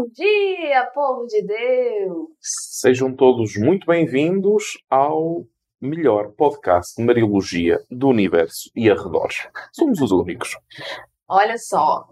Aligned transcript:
Bom 0.00 0.08
dia, 0.14 0.90
povo 0.94 1.26
de 1.26 1.42
Deus! 1.42 2.30
Sejam 2.40 3.14
todos 3.14 3.54
muito 3.58 3.86
bem-vindos 3.86 4.78
ao 4.88 5.44
melhor 5.78 6.32
podcast 6.32 6.94
de 6.96 7.04
Mariologia 7.04 7.78
do 7.90 8.08
universo 8.08 8.70
e 8.74 8.90
arredores. 8.90 9.46
Somos 9.70 10.00
os 10.00 10.10
únicos. 10.10 10.56
Olha 11.28 11.58
só, 11.58 12.08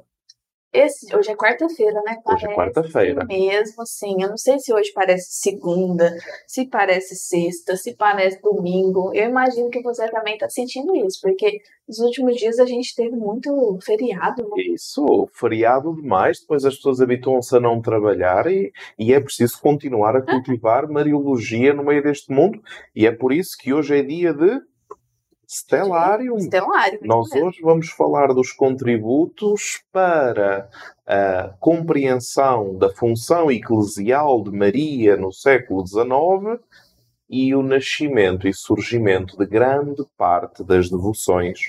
esse, 0.72 1.14
hoje 1.16 1.30
é 1.30 1.36
quarta-feira, 1.36 2.00
né? 2.04 2.16
Hoje 2.26 2.46
é 2.46 2.54
quarta-feira. 2.54 3.24
Mesmo 3.24 3.82
assim, 3.82 4.22
eu 4.22 4.28
não 4.28 4.36
sei 4.36 4.58
se 4.58 4.72
hoje 4.72 4.92
parece 4.92 5.28
segunda, 5.30 6.14
se 6.46 6.66
parece 6.66 7.16
sexta, 7.16 7.74
se 7.76 7.94
parece 7.96 8.40
domingo. 8.42 9.10
Eu 9.14 9.28
imagino 9.30 9.70
que 9.70 9.80
você 9.80 10.08
também 10.10 10.34
está 10.34 10.48
sentindo 10.48 10.94
isso, 10.94 11.20
porque 11.22 11.60
nos 11.88 11.98
últimos 12.00 12.36
dias 12.36 12.58
a 12.58 12.66
gente 12.66 12.94
teve 12.94 13.16
muito 13.16 13.78
feriado. 13.82 14.42
Né? 14.42 14.62
Isso, 14.74 15.28
feriado 15.32 15.94
demais, 15.94 16.40
depois 16.40 16.64
as 16.64 16.76
pessoas 16.76 17.00
habituam-se 17.00 17.56
a 17.56 17.60
não 17.60 17.80
trabalhar 17.80 18.46
e, 18.46 18.70
e 18.98 19.14
é 19.14 19.20
preciso 19.20 19.58
continuar 19.60 20.16
a 20.16 20.22
cultivar 20.22 20.86
Mariologia 20.86 21.72
no 21.72 21.84
meio 21.84 22.02
deste 22.02 22.30
mundo. 22.30 22.60
E 22.94 23.06
é 23.06 23.12
por 23.12 23.32
isso 23.32 23.56
que 23.58 23.72
hoje 23.72 23.96
é 23.96 24.02
dia 24.02 24.34
de 24.34 24.60
Stellarium. 25.50 26.38
Stellarium. 26.38 27.00
Nós 27.04 27.32
hoje 27.32 27.62
vamos 27.62 27.88
falar 27.88 28.34
dos 28.34 28.52
contributos 28.52 29.82
para 29.90 30.68
a 31.06 31.54
compreensão 31.58 32.76
da 32.76 32.90
função 32.90 33.50
eclesial 33.50 34.44
de 34.44 34.50
Maria 34.50 35.16
no 35.16 35.32
século 35.32 35.86
XIX 35.86 36.62
e 37.30 37.54
o 37.54 37.62
nascimento 37.62 38.46
e 38.46 38.52
surgimento 38.52 39.38
de 39.38 39.46
grande 39.46 40.04
parte 40.18 40.62
das 40.62 40.90
devoções, 40.90 41.60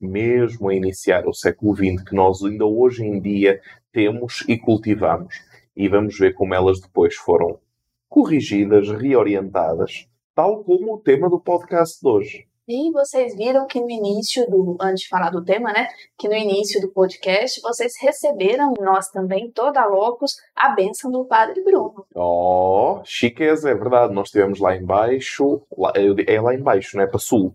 mesmo 0.00 0.68
a 0.68 0.74
iniciar 0.74 1.24
o 1.28 1.32
século 1.32 1.76
XX, 1.76 2.02
que 2.02 2.16
nós 2.16 2.42
ainda 2.42 2.66
hoje 2.66 3.04
em 3.04 3.20
dia 3.20 3.60
temos 3.92 4.44
e 4.48 4.58
cultivamos. 4.58 5.32
E 5.76 5.88
vamos 5.88 6.18
ver 6.18 6.34
como 6.34 6.54
elas 6.54 6.80
depois 6.80 7.14
foram 7.14 7.60
corrigidas, 8.08 8.88
reorientadas, 8.88 10.08
tal 10.34 10.64
como 10.64 10.94
o 10.94 10.98
tema 10.98 11.30
do 11.30 11.38
podcast 11.38 12.00
de 12.00 12.08
hoje. 12.08 12.47
E 12.68 12.92
vocês 12.92 13.34
viram 13.34 13.66
que 13.66 13.80
no 13.80 13.88
início 13.88 14.44
do, 14.46 14.76
antes 14.78 15.04
de 15.04 15.08
falar 15.08 15.30
do 15.30 15.42
tema, 15.42 15.72
né, 15.72 15.88
que 16.18 16.28
no 16.28 16.34
início 16.34 16.78
do 16.82 16.88
podcast 16.88 17.62
vocês 17.62 17.94
receberam, 17.98 18.74
nós 18.78 19.08
também, 19.08 19.50
toda 19.50 19.86
loucos, 19.86 20.36
a 20.54 20.74
bênção 20.74 21.10
do 21.10 21.24
Padre 21.24 21.64
Bruno. 21.64 22.04
Oh, 22.14 23.00
chiqueza, 23.04 23.70
é 23.70 23.74
verdade. 23.74 24.12
Nós 24.12 24.26
estivemos 24.26 24.60
lá 24.60 24.76
embaixo, 24.76 25.62
lá, 25.78 25.94
é 26.26 26.40
lá 26.42 26.54
embaixo, 26.54 26.98
não 26.98 27.04
é? 27.04 27.06
Para 27.06 27.18
sul. 27.18 27.54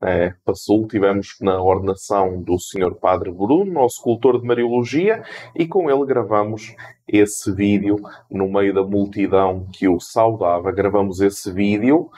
É, 0.00 0.32
para 0.44 0.54
sul 0.54 0.86
tivemos 0.86 1.36
na 1.40 1.60
ordenação 1.60 2.40
do 2.40 2.56
Senhor 2.56 2.94
Padre 2.94 3.32
Bruno, 3.32 3.64
nosso 3.72 4.00
cultor 4.00 4.40
de 4.40 4.46
Mariologia, 4.46 5.24
e 5.56 5.66
com 5.66 5.90
ele 5.90 6.06
gravamos 6.06 6.72
esse 7.06 7.52
vídeo 7.52 7.96
no 8.30 8.48
meio 8.48 8.72
da 8.72 8.84
multidão 8.84 9.66
que 9.72 9.88
o 9.88 9.98
saudava. 9.98 10.70
Gravamos 10.70 11.20
esse 11.20 11.50
vídeo 11.50 12.10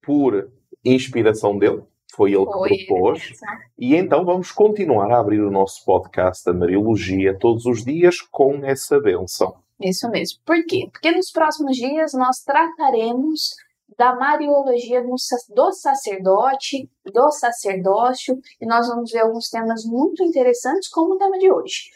por 0.00 0.48
inspiração 0.84 1.58
dele, 1.58 1.82
foi 2.14 2.34
ele 2.34 2.44
foi, 2.46 2.68
que 2.68 2.86
propôs. 2.86 3.32
E 3.78 3.94
então 3.94 4.24
vamos 4.24 4.50
continuar 4.50 5.10
a 5.12 5.20
abrir 5.20 5.40
o 5.40 5.50
nosso 5.50 5.84
podcast 5.84 6.44
da 6.44 6.52
Mariologia 6.52 7.36
todos 7.38 7.66
os 7.66 7.84
dias 7.84 8.20
com 8.20 8.64
essa 8.64 9.00
benção. 9.00 9.54
Isso 9.80 10.08
mesmo. 10.10 10.40
Por 10.44 10.64
quê? 10.66 10.88
Porque 10.92 11.10
nos 11.10 11.30
próximos 11.30 11.76
dias 11.76 12.12
nós 12.12 12.40
trataremos 12.44 13.54
da 13.96 14.14
Mariologia 14.14 15.02
do 15.02 15.72
sacerdote, 15.72 16.88
do 17.04 17.30
sacerdócio, 17.32 18.38
e 18.60 18.66
nós 18.66 18.88
vamos 18.88 19.10
ver 19.10 19.20
alguns 19.20 19.48
temas 19.48 19.84
muito 19.84 20.22
interessantes, 20.24 20.88
como 20.88 21.14
o 21.14 21.18
tema 21.18 21.38
de 21.38 21.50
hoje. 21.52 21.90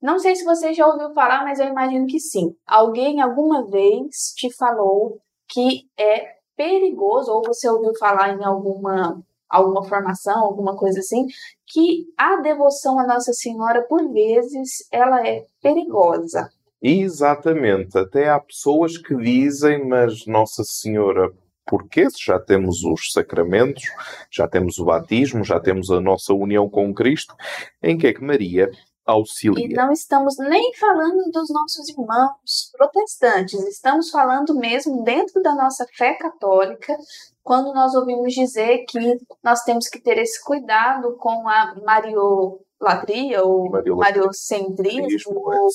Não 0.00 0.18
sei 0.18 0.36
se 0.36 0.44
você 0.44 0.72
já 0.72 0.86
ouviu 0.86 1.12
falar, 1.12 1.44
mas 1.44 1.58
eu 1.58 1.66
imagino 1.66 2.06
que 2.06 2.20
sim. 2.20 2.54
Alguém 2.66 3.20
alguma 3.20 3.66
vez 3.66 4.32
te 4.36 4.54
falou 4.54 5.20
que 5.48 5.88
é 5.98 6.37
perigoso, 6.58 7.32
ou 7.32 7.42
você 7.46 7.70
ouviu 7.70 7.92
falar 7.96 8.36
em 8.36 8.44
alguma 8.44 9.22
alguma 9.48 9.82
formação, 9.82 10.44
alguma 10.44 10.76
coisa 10.76 11.00
assim, 11.00 11.24
que 11.66 12.04
a 12.18 12.36
devoção 12.42 12.98
à 12.98 13.06
Nossa 13.06 13.32
Senhora, 13.32 13.80
por 13.82 14.06
vezes, 14.12 14.86
ela 14.92 15.26
é 15.26 15.46
perigosa. 15.62 16.50
Exatamente. 16.82 17.96
Até 17.96 18.28
há 18.28 18.38
pessoas 18.38 18.98
que 18.98 19.16
dizem, 19.16 19.88
mas 19.88 20.26
Nossa 20.26 20.62
Senhora, 20.64 21.30
porque 21.66 22.06
já 22.18 22.38
temos 22.38 22.84
os 22.84 23.10
sacramentos, 23.10 23.84
já 24.30 24.46
temos 24.46 24.78
o 24.78 24.84
batismo, 24.84 25.42
já 25.42 25.58
temos 25.58 25.90
a 25.90 25.98
nossa 25.98 26.34
união 26.34 26.68
com 26.68 26.92
Cristo, 26.92 27.34
em 27.82 27.96
que 27.96 28.06
é 28.06 28.12
que 28.12 28.22
Maria 28.22 28.70
auxilia. 29.12 29.66
E 29.66 29.72
não 29.74 29.90
estamos 29.90 30.36
nem 30.38 30.74
falando 30.74 31.30
dos 31.32 31.48
nossos 31.50 31.88
irmãos 31.88 32.70
protestantes, 32.76 33.66
estamos 33.66 34.10
falando 34.10 34.54
mesmo 34.54 35.02
dentro 35.02 35.42
da 35.42 35.54
nossa 35.54 35.86
fé 35.96 36.14
católica, 36.14 36.96
quando 37.42 37.72
nós 37.72 37.94
ouvimos 37.94 38.34
dizer 38.34 38.84
que 38.86 39.18
nós 39.42 39.62
temos 39.62 39.88
que 39.88 39.98
ter 39.98 40.18
esse 40.18 40.42
cuidado 40.44 41.16
com 41.16 41.48
a 41.48 41.74
mariolatria 41.82 43.42
ou 43.42 43.70
mariocentrismo, 43.96 45.40
ou 45.40 45.68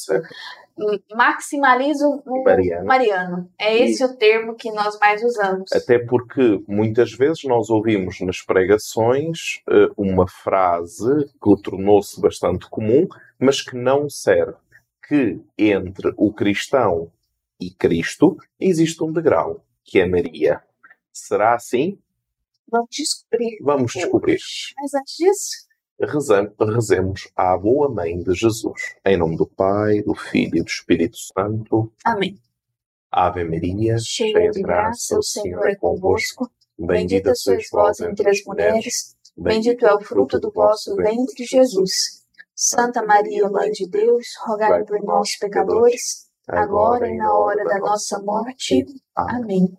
maximaliza 1.11 2.07
o 2.07 2.43
Mariano. 2.43 2.85
Mariano. 2.85 3.49
É 3.59 3.77
esse 3.77 4.03
e, 4.03 4.05
o 4.05 4.15
termo 4.17 4.55
que 4.55 4.71
nós 4.71 4.97
mais 4.99 5.23
usamos. 5.23 5.71
Até 5.71 5.99
porque 5.99 6.63
muitas 6.67 7.11
vezes 7.11 7.43
nós 7.43 7.69
ouvimos 7.69 8.19
nas 8.21 8.41
pregações 8.41 9.61
eh, 9.69 9.87
uma 9.97 10.27
frase 10.27 11.25
que 11.41 11.61
tornou-se 11.61 12.19
bastante 12.19 12.67
comum, 12.69 13.07
mas 13.39 13.61
que 13.61 13.75
não 13.75 14.09
serve. 14.09 14.57
Que 15.07 15.39
entre 15.57 16.13
o 16.17 16.33
cristão 16.33 17.11
e 17.59 17.69
Cristo 17.71 18.37
existe 18.59 19.03
um 19.03 19.11
degrau, 19.11 19.63
que 19.83 19.99
é 19.99 20.07
Maria. 20.07 20.61
Será 21.11 21.53
assim? 21.53 21.99
Vamos 22.69 22.89
descobrir. 22.91 23.57
Vamos 23.61 23.91
descobrir. 23.93 24.39
Mas 24.77 24.93
antes 24.95 25.15
disso, 25.17 25.67
rezemos 25.99 27.29
à 27.35 27.57
boa 27.57 27.89
mãe 27.89 28.19
de 28.19 28.33
Jesus. 28.33 28.95
Em 29.05 29.17
nome 29.17 29.37
do 29.37 29.45
Pai, 29.45 30.01
do 30.01 30.13
Filho 30.15 30.57
e 30.57 30.61
do 30.61 30.67
Espírito 30.67 31.17
Santo. 31.17 31.91
Amém. 32.03 32.37
Ave 33.11 33.43
Maria, 33.43 33.95
cheia 33.99 34.49
de 34.49 34.61
graça, 34.61 35.17
o 35.17 35.23
Senhor 35.23 35.67
é 35.67 35.75
convosco. 35.75 36.49
Bendita 36.77 37.35
sois 37.35 37.67
vós 37.71 37.99
entre 37.99 38.27
as 38.27 38.43
mulheres, 38.43 39.15
bendito 39.37 39.85
é 39.85 39.93
o 39.93 40.01
fruto 40.01 40.39
do 40.39 40.51
vosso 40.51 40.95
ventre, 40.95 41.45
Jesus. 41.45 42.23
Santa 42.55 43.05
Maria, 43.05 43.47
Mãe 43.49 43.69
de 43.71 43.87
Deus, 43.87 44.25
rogai 44.45 44.83
por 44.83 45.01
nós, 45.03 45.37
pecadores, 45.37 46.27
agora 46.47 47.07
e 47.07 47.15
na 47.15 47.31
hora 47.35 47.63
da 47.63 47.77
nossa 47.79 48.19
morte. 48.21 48.85
Amém. 49.15 49.77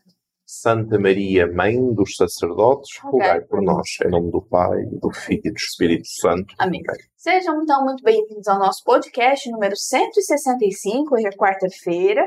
Santa 0.61 0.99
Maria, 0.99 1.51
Mãe 1.53 1.93
dos 1.93 2.17
Sacerdotes, 2.17 2.99
rogai 3.03 3.41
por 3.41 3.61
nós. 3.61 3.89
Em 4.05 4.09
nome 4.09 4.31
do 4.31 4.41
Pai, 4.41 4.85
do 4.87 5.11
Filho 5.13 5.43
e 5.45 5.51
do 5.51 5.57
Espírito 5.57 6.07
Santo. 6.07 6.55
Amém. 6.59 6.81
Sejam 7.17 7.61
então 7.63 7.85
muito 7.85 8.03
bem-vindos 8.05 8.47
ao 8.47 8.59
nosso 8.59 8.85
podcast 8.85 9.51
número 9.51 9.77
165, 9.77 11.15
hoje 11.15 11.27
é 11.27 11.31
quarta-feira, 11.31 12.23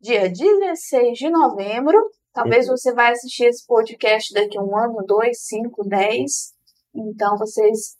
dia 0.00 0.28
16 0.28 1.16
de 1.16 1.30
novembro. 1.30 1.96
Talvez 2.32 2.68
uhum. 2.68 2.76
você 2.76 2.92
vai 2.92 3.12
assistir 3.12 3.44
esse 3.44 3.64
podcast 3.64 4.34
daqui 4.34 4.58
a 4.58 4.62
um 4.62 4.76
ano, 4.76 5.04
dois, 5.06 5.42
cinco, 5.42 5.86
dez. 5.88 6.52
Então 6.92 7.38
vocês 7.38 7.96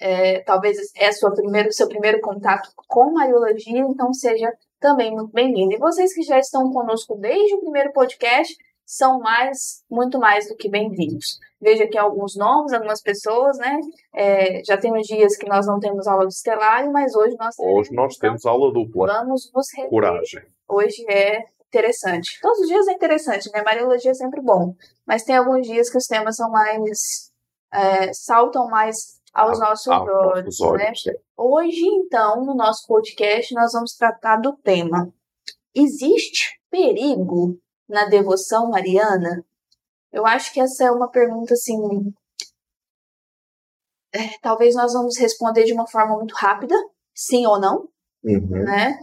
é, 0.00 0.40
talvez 0.40 0.78
é 0.94 1.10
sua 1.10 1.32
primeiro, 1.32 1.72
seu 1.72 1.88
primeiro 1.88 2.20
contato 2.20 2.70
com 2.88 3.12
Mariologia, 3.12 3.80
então 3.80 4.12
seja 4.12 4.52
também 4.78 5.10
muito 5.10 5.32
bem-vindo. 5.32 5.74
E 5.74 5.78
vocês 5.78 6.14
que 6.14 6.22
já 6.22 6.38
estão 6.38 6.70
conosco 6.70 7.16
desde 7.16 7.54
o 7.54 7.60
primeiro 7.60 7.92
podcast, 7.92 8.54
são 8.86 9.18
mais, 9.18 9.82
muito 9.90 10.16
mais 10.16 10.48
do 10.48 10.54
que 10.54 10.70
bem-vindos. 10.70 11.40
Veja 11.60 11.84
aqui 11.84 11.98
alguns 11.98 12.36
nomes, 12.36 12.72
algumas 12.72 13.02
pessoas, 13.02 13.58
né? 13.58 13.80
É, 14.14 14.62
já 14.64 14.78
tem 14.78 14.92
uns 14.92 15.08
dias 15.08 15.36
que 15.36 15.48
nós 15.48 15.66
não 15.66 15.80
temos 15.80 16.06
aula 16.06 16.26
de 16.28 16.32
estelário, 16.32 16.92
mas 16.92 17.12
hoje 17.16 17.34
nós 17.36 17.56
temos. 17.56 17.72
Hoje 17.72 17.92
nós 17.92 18.14
então, 18.14 18.28
temos 18.28 18.46
aula 18.46 18.72
dupla. 18.72 19.08
Vamos 19.08 19.50
nos 19.52 19.66
rever. 19.74 19.90
Coragem. 19.90 20.42
Hoje 20.68 21.04
é 21.10 21.42
interessante. 21.66 22.38
Todos 22.40 22.60
os 22.60 22.68
dias 22.68 22.86
é 22.86 22.92
interessante, 22.92 23.50
né? 23.52 23.62
Mariologia 23.64 24.12
é 24.12 24.14
sempre 24.14 24.40
bom. 24.40 24.72
Mas 25.04 25.24
tem 25.24 25.36
alguns 25.36 25.66
dias 25.66 25.90
que 25.90 25.98
os 25.98 26.06
temas 26.06 26.36
são 26.36 26.48
mais. 26.48 27.32
É, 27.74 28.12
saltam 28.12 28.68
mais 28.68 29.20
aos 29.34 29.60
ah, 29.60 29.68
nossos 29.68 29.86
olhos, 29.88 30.60
olhos, 30.60 31.04
né? 31.04 31.14
Hoje, 31.36 31.84
então, 31.84 32.44
no 32.44 32.54
nosso 32.54 32.86
podcast, 32.86 33.52
nós 33.52 33.72
vamos 33.72 33.96
tratar 33.96 34.36
do 34.36 34.52
tema: 34.52 35.12
existe 35.74 36.60
perigo 36.70 37.58
na 37.88 38.06
devoção 38.06 38.70
mariana? 38.70 39.44
Eu 40.12 40.26
acho 40.26 40.52
que 40.52 40.60
essa 40.60 40.84
é 40.84 40.90
uma 40.90 41.10
pergunta 41.10 41.54
assim. 41.54 41.76
É, 44.14 44.38
talvez 44.40 44.74
nós 44.74 44.92
vamos 44.92 45.18
responder 45.18 45.64
de 45.64 45.72
uma 45.72 45.86
forma 45.86 46.16
muito 46.16 46.34
rápida, 46.34 46.74
sim 47.14 47.46
ou 47.46 47.60
não, 47.60 47.88
uhum. 48.24 48.64
né? 48.64 48.98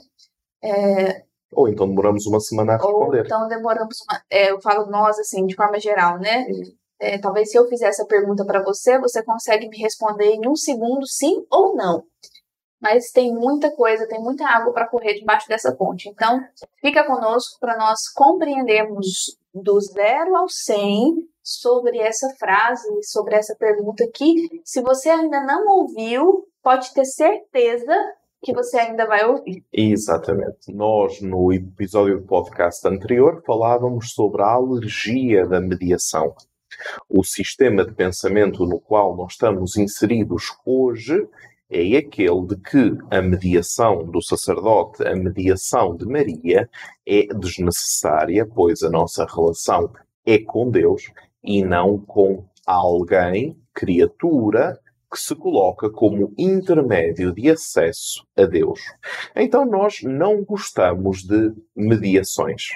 É, 0.64 1.24
ou 1.56 1.68
então 1.68 1.88
demoramos 1.88 2.26
uma 2.26 2.40
semana 2.40 2.74
a 2.74 2.78
responder. 2.78 3.20
Ou 3.20 3.26
então 3.26 3.48
demoramos 3.48 3.98
uma. 4.02 4.22
É, 4.30 4.52
eu 4.52 4.62
falo 4.62 4.90
nós, 4.90 5.20
assim, 5.20 5.46
de 5.46 5.56
forma 5.56 5.80
geral, 5.80 6.20
né? 6.20 6.46
Uhum. 6.48 6.76
É, 7.00 7.18
talvez 7.20 7.52
se 7.52 7.58
eu 7.58 7.68
fizer 7.68 7.88
essa 7.88 8.06
pergunta 8.06 8.46
para 8.46 8.64
você, 8.64 8.98
você 9.00 9.24
consegue 9.24 9.68
me 9.68 9.78
responder 9.78 10.36
em 10.36 10.48
um 10.48 10.56
segundo 10.56 11.06
sim 11.06 11.46
ou 11.52 11.76
não. 11.76 12.04
Mas 12.84 13.12
tem 13.12 13.34
muita 13.34 13.72
coisa, 13.72 14.06
tem 14.06 14.20
muita 14.20 14.46
água 14.46 14.74
para 14.74 14.90
correr 14.90 15.14
debaixo 15.14 15.48
dessa 15.48 15.74
ponte. 15.74 16.10
Então, 16.10 16.42
fica 16.82 17.06
conosco 17.06 17.58
para 17.58 17.78
nós 17.78 18.10
compreendermos 18.14 19.40
do 19.54 19.80
zero 19.80 20.36
ao 20.36 20.50
100 20.50 21.26
sobre 21.42 21.98
essa 22.00 22.28
frase, 22.38 22.90
sobre 23.04 23.36
essa 23.36 23.56
pergunta 23.56 24.06
que, 24.14 24.62
se 24.66 24.82
você 24.82 25.10
ainda 25.10 25.42
não 25.46 25.66
ouviu, 25.78 26.46
pode 26.62 26.94
ter 26.94 27.06
certeza 27.06 27.96
que 28.42 28.54
você 28.54 28.78
ainda 28.78 29.08
vai 29.08 29.26
ouvir. 29.26 29.64
Exatamente. 29.72 30.74
Nós, 30.74 31.22
no 31.22 31.54
episódio 31.54 32.20
do 32.20 32.28
podcast 32.28 32.86
anterior, 32.86 33.42
falávamos 33.46 34.12
sobre 34.12 34.42
a 34.42 34.52
alergia 34.52 35.48
da 35.48 35.62
mediação. 35.62 36.36
O 37.08 37.24
sistema 37.24 37.86
de 37.86 37.94
pensamento 37.94 38.66
no 38.66 38.78
qual 38.78 39.16
nós 39.16 39.34
estamos 39.34 39.78
inseridos 39.78 40.52
hoje 40.66 41.26
é 41.70 41.98
aquele 41.98 42.46
de 42.48 42.58
que 42.58 42.98
a 43.10 43.22
mediação 43.22 44.06
do 44.06 44.22
sacerdote, 44.22 45.06
a 45.06 45.16
mediação 45.16 45.96
de 45.96 46.06
Maria, 46.06 46.70
é 47.06 47.28
desnecessária, 47.34 48.46
pois 48.46 48.84
a 48.84 48.90
nossa 48.90 49.26
relação 49.26 49.92
é 50.26 50.38
com 50.40 50.70
Deus 50.70 51.04
e 51.44 51.64
não 51.64 51.98
com 51.98 52.46
alguém, 52.66 53.58
criatura, 53.74 54.80
que 55.12 55.20
se 55.20 55.36
coloca 55.36 55.90
como 55.92 56.34
intermédio 56.38 57.34
de 57.34 57.52
acesso 57.52 58.26
a 58.36 58.46
Deus. 58.46 58.80
Então 59.36 59.66
nós 59.66 60.02
não 60.02 60.44
gostamos 60.44 61.24
de 61.24 61.54
mediações. 61.76 62.70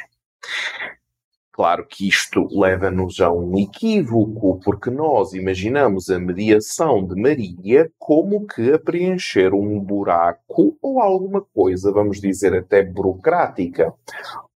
Claro 1.57 1.87
que 1.87 2.07
isto 2.07 2.47
leva-nos 2.51 3.19
a 3.19 3.31
um 3.31 3.57
equívoco, 3.57 4.59
porque 4.63 4.91
nós 4.91 5.33
imaginamos 5.33 6.07
a 6.07 6.19
mediação 6.19 7.03
de 7.03 7.19
Maria 7.19 7.91
como 7.97 8.45
que 8.45 8.73
a 8.73 8.77
preencher 8.77 9.55
um 9.55 9.79
buraco 9.79 10.77
ou 10.79 11.01
alguma 11.01 11.41
coisa, 11.41 11.91
vamos 11.91 12.21
dizer, 12.21 12.53
até 12.53 12.83
burocrática. 12.83 13.91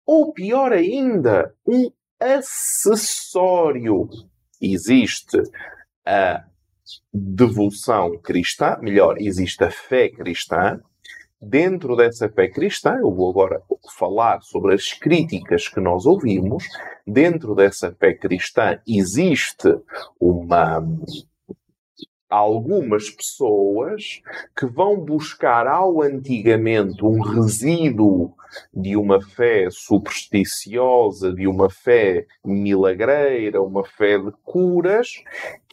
Ou 0.04 0.34
pior 0.34 0.74
ainda, 0.74 1.54
um 1.66 1.90
acessório. 2.20 4.06
Existe 4.60 5.38
a 6.04 6.44
devoção 7.10 8.18
cristã, 8.18 8.76
melhor, 8.82 9.16
existe 9.18 9.64
a 9.64 9.70
fé 9.70 10.10
cristã, 10.10 10.78
Dentro 11.42 11.96
dessa 11.96 12.28
fé 12.28 12.48
cristã, 12.48 12.96
eu 13.00 13.10
vou 13.10 13.30
agora 13.30 13.62
falar 13.98 14.42
sobre 14.42 14.74
as 14.74 14.92
críticas 14.92 15.68
que 15.68 15.80
nós 15.80 16.04
ouvimos. 16.04 16.64
Dentro 17.06 17.54
dessa 17.54 17.90
fé 17.98 18.12
cristã 18.12 18.78
existe 18.86 19.74
uma 20.20 20.86
algumas 22.30 23.10
pessoas 23.10 24.22
que 24.56 24.64
vão 24.66 24.96
buscar 24.96 25.66
ao 25.66 26.00
antigamente 26.00 27.04
um 27.04 27.20
resíduo 27.20 28.34
de 28.72 28.96
uma 28.96 29.20
fé 29.20 29.68
supersticiosa, 29.70 31.32
de 31.32 31.46
uma 31.46 31.68
fé 31.68 32.26
milagreira, 32.44 33.60
uma 33.60 33.84
fé 33.84 34.18
de 34.18 34.32
curas, 34.44 35.22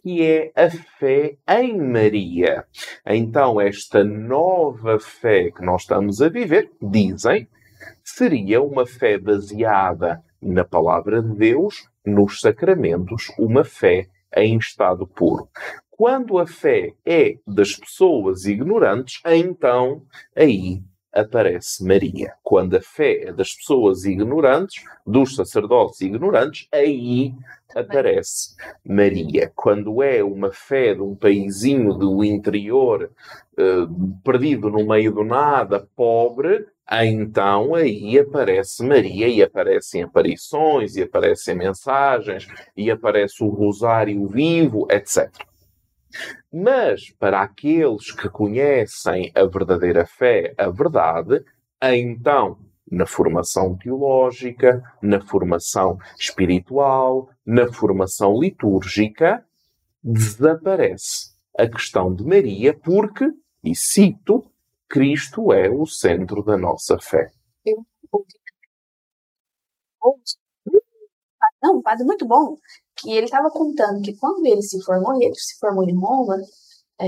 que 0.01 0.23
é 0.23 0.51
a 0.55 0.69
fé 0.69 1.37
em 1.47 1.77
Maria. 1.77 2.65
Então, 3.05 3.59
esta 3.59 4.03
nova 4.03 4.99
fé 4.99 5.51
que 5.51 5.63
nós 5.63 5.81
estamos 5.83 6.21
a 6.21 6.29
viver, 6.29 6.71
dizem, 6.81 7.47
seria 8.03 8.61
uma 8.61 8.85
fé 8.85 9.17
baseada 9.17 10.23
na 10.41 10.63
palavra 10.63 11.21
de 11.21 11.35
Deus, 11.35 11.89
nos 12.05 12.39
sacramentos, 12.39 13.31
uma 13.37 13.63
fé 13.63 14.07
em 14.35 14.57
estado 14.57 15.07
puro. 15.07 15.49
Quando 15.97 16.37
a 16.37 16.45
fé 16.45 16.93
é 17.03 17.39
das 17.47 17.75
pessoas 17.75 18.45
ignorantes, 18.45 19.19
então 19.25 20.03
aí 20.35 20.83
aparece 21.11 21.83
Maria. 21.83 22.35
Quando 22.43 22.77
a 22.77 22.81
fé 22.81 23.23
é 23.23 23.33
das 23.33 23.55
pessoas 23.55 24.05
ignorantes, 24.05 24.83
dos 25.03 25.35
sacerdotes 25.35 25.99
ignorantes, 26.01 26.67
aí 26.71 27.33
aparece 27.75 28.55
Maria. 28.85 29.51
Quando 29.55 30.03
é 30.03 30.23
uma 30.23 30.51
fé 30.51 30.93
de 30.93 31.01
um 31.01 31.15
paizinho 31.15 31.95
do 31.95 32.23
interior, 32.23 33.09
uh, 33.57 34.21
perdido 34.23 34.69
no 34.69 34.85
meio 34.85 35.11
do 35.11 35.23
nada, 35.23 35.87
pobre, 35.95 36.67
então 36.91 37.73
aí 37.73 38.19
aparece 38.19 38.85
Maria 38.85 39.27
e 39.27 39.41
aparecem 39.41 40.03
aparições, 40.03 40.95
e 40.95 41.01
aparecem 41.01 41.55
mensagens, 41.55 42.47
e 42.77 42.91
aparece 42.91 43.43
o 43.43 43.47
rosário 43.47 44.27
vivo, 44.27 44.87
etc. 44.91 45.46
Mas 46.53 47.11
para 47.19 47.41
aqueles 47.41 48.11
que 48.11 48.29
conhecem 48.29 49.31
a 49.35 49.45
verdadeira 49.45 50.05
fé, 50.05 50.53
a 50.57 50.69
verdade, 50.69 51.43
então 51.81 52.57
na 52.89 53.05
formação 53.05 53.77
teológica, 53.77 54.81
na 55.01 55.19
formação 55.19 55.97
espiritual, 56.17 57.29
na 57.45 57.71
formação 57.71 58.39
litúrgica, 58.39 59.45
desaparece 60.01 61.35
a 61.57 61.67
questão 61.67 62.13
de 62.13 62.23
Maria, 62.23 62.73
porque, 62.73 63.25
e 63.63 63.75
cito, 63.75 64.49
Cristo 64.87 65.51
é 65.51 65.69
o 65.69 65.85
centro 65.85 66.43
da 66.43 66.57
nossa 66.57 66.97
fé. 66.99 67.29
Eu 67.65 67.85
Não, 71.61 71.77
um 71.79 71.81
padre 71.81 72.05
muito 72.05 72.25
bom, 72.25 72.55
que 72.97 73.11
ele 73.11 73.25
estava 73.25 73.49
contando 73.49 74.01
que 74.01 74.15
quando 74.15 74.45
ele 74.45 74.61
se 74.61 74.81
formou, 74.83 75.21
e 75.21 75.25
ele 75.25 75.35
se 75.35 75.57
formou 75.59 75.83
em 75.83 75.95
Roma, 75.95 76.37
é, 76.99 77.07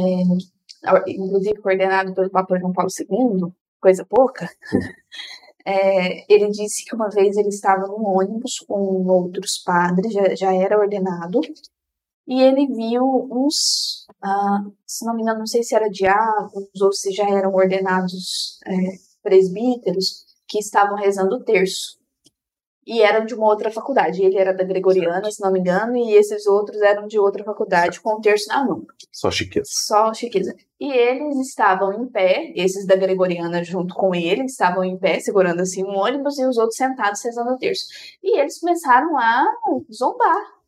inclusive 1.08 1.62
coordenado 1.62 2.14
pelo 2.14 2.30
Papa 2.30 2.60
João 2.60 2.74
Paulo 2.74 2.90
II, 3.00 3.52
coisa 3.82 4.06
pouca, 4.06 4.50
É, 5.66 6.26
ele 6.34 6.50
disse 6.50 6.84
que 6.86 6.96
uma 6.96 7.10
vez 7.10 7.38
ele 7.38 7.50
estava 7.50 7.86
num 7.86 8.04
ônibus 8.04 8.60
com 8.68 9.06
outros 9.08 9.62
padres, 9.64 10.12
já, 10.12 10.36
já 10.36 10.54
era 10.56 10.80
ordenado, 10.80 11.42
e 12.28 12.42
ele 12.42 12.66
viu 12.68 13.04
uns, 13.32 14.08
ah, 14.24 14.64
se 14.88 15.06
não 15.06 15.16
me 15.16 15.22
engano, 15.22 15.40
não 15.40 15.46
sei 15.46 15.62
se 15.62 15.76
era 15.76 15.90
diáconos 15.90 16.82
ou 16.82 16.92
se 16.92 17.12
já 17.12 17.30
eram 17.30 17.54
ordenados 17.54 18.58
é, 18.66 18.72
presbíteros, 19.22 20.26
que 20.48 20.58
estavam 20.60 20.96
rezando 20.96 21.36
o 21.36 21.44
terço 21.44 21.99
e 22.90 23.04
eram 23.04 23.24
de 23.24 23.36
uma 23.36 23.46
outra 23.46 23.70
faculdade. 23.70 24.24
Ele 24.24 24.36
era 24.36 24.52
da 24.52 24.64
Gregoriana, 24.64 25.30
se 25.30 25.40
não 25.44 25.52
me 25.52 25.60
engano, 25.60 25.96
e 25.96 26.12
esses 26.16 26.48
outros 26.48 26.82
eram 26.82 27.06
de 27.06 27.20
outra 27.20 27.44
faculdade, 27.44 28.02
com 28.02 28.16
o 28.16 28.20
terço 28.20 28.48
na 28.48 28.66
mão. 28.66 28.84
Só 29.12 29.30
chiqueza. 29.30 29.70
Só 29.72 30.12
chiqueza. 30.12 30.56
E 30.80 30.92
eles 30.92 31.38
estavam 31.38 31.94
em 31.94 32.08
pé, 32.08 32.52
esses 32.56 32.88
da 32.88 32.96
Gregoriana 32.96 33.64
junto 33.64 33.94
com 33.94 34.16
ele, 34.16 34.46
estavam 34.46 34.84
em 34.84 34.98
pé, 34.98 35.20
segurando 35.20 35.62
assim 35.62 35.84
um 35.84 35.96
ônibus, 35.96 36.40
e 36.40 36.48
os 36.48 36.58
outros 36.58 36.78
sentados 36.78 37.24
rezando 37.24 37.52
o 37.52 37.58
terço. 37.60 37.86
E 38.24 38.40
eles 38.40 38.60
começaram 38.60 39.16
a 39.20 39.46
zombar 39.94 40.60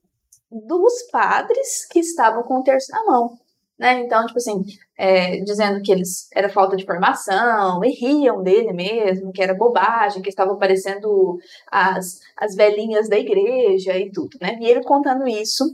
dos 0.51 1.01
padres 1.11 1.87
que 1.89 1.99
estavam 1.99 2.43
com 2.43 2.59
o 2.59 2.63
terço 2.63 2.91
na 2.91 3.03
mão. 3.03 3.35
Né? 3.81 4.01
Então, 4.01 4.23
tipo 4.27 4.37
assim, 4.37 4.63
é, 4.95 5.39
dizendo 5.39 5.81
que 5.81 5.91
eles 5.91 6.29
era 6.35 6.47
falta 6.47 6.77
de 6.77 6.85
formação, 6.85 7.83
e 7.83 7.89
riam 7.89 8.43
dele 8.43 8.71
mesmo, 8.73 9.31
que 9.31 9.41
era 9.41 9.55
bobagem, 9.55 10.21
que 10.21 10.29
estavam 10.29 10.55
parecendo 10.55 11.39
as, 11.65 12.19
as 12.37 12.53
velhinhas 12.53 13.09
da 13.09 13.17
igreja 13.17 13.97
e 13.97 14.11
tudo, 14.11 14.37
né? 14.39 14.55
E 14.61 14.67
ele 14.67 14.83
contando 14.83 15.27
isso, 15.27 15.65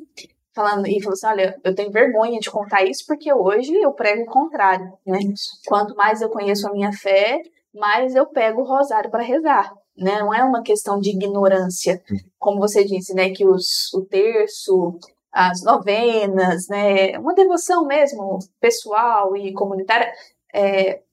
falando, 0.56 0.88
e 0.88 1.02
falou 1.02 1.16
assim: 1.16 1.28
olha, 1.28 1.60
eu 1.62 1.76
tenho 1.76 1.92
vergonha 1.92 2.40
de 2.40 2.50
contar 2.50 2.86
isso 2.86 3.04
porque 3.06 3.34
hoje 3.34 3.76
eu 3.76 3.92
prego 3.92 4.22
o 4.22 4.32
contrário, 4.32 4.94
né? 5.06 5.20
Quanto 5.68 5.94
mais 5.94 6.22
eu 6.22 6.30
conheço 6.30 6.66
a 6.66 6.72
minha 6.72 6.94
fé, 6.94 7.42
mais 7.76 8.16
eu 8.16 8.26
pego 8.26 8.62
o 8.62 8.66
rosário 8.66 9.12
para 9.12 9.22
rezar. 9.22 9.70
Né? 9.98 10.20
Não 10.20 10.34
é 10.34 10.44
uma 10.44 10.62
questão 10.62 10.98
de 10.98 11.10
ignorância, 11.10 12.02
como 12.40 12.60
você 12.60 12.86
disse, 12.86 13.14
né? 13.14 13.32
Que 13.32 13.46
os, 13.46 13.94
o 13.94 14.06
terço, 14.06 14.98
as 15.38 15.62
novenas, 15.62 16.68
né? 16.68 17.16
Uma 17.20 17.36
devoção 17.36 17.86
mesmo 17.86 18.40
pessoal 18.60 19.38
e 19.38 19.54
comunitária. 19.54 20.12
É, 20.52 21.04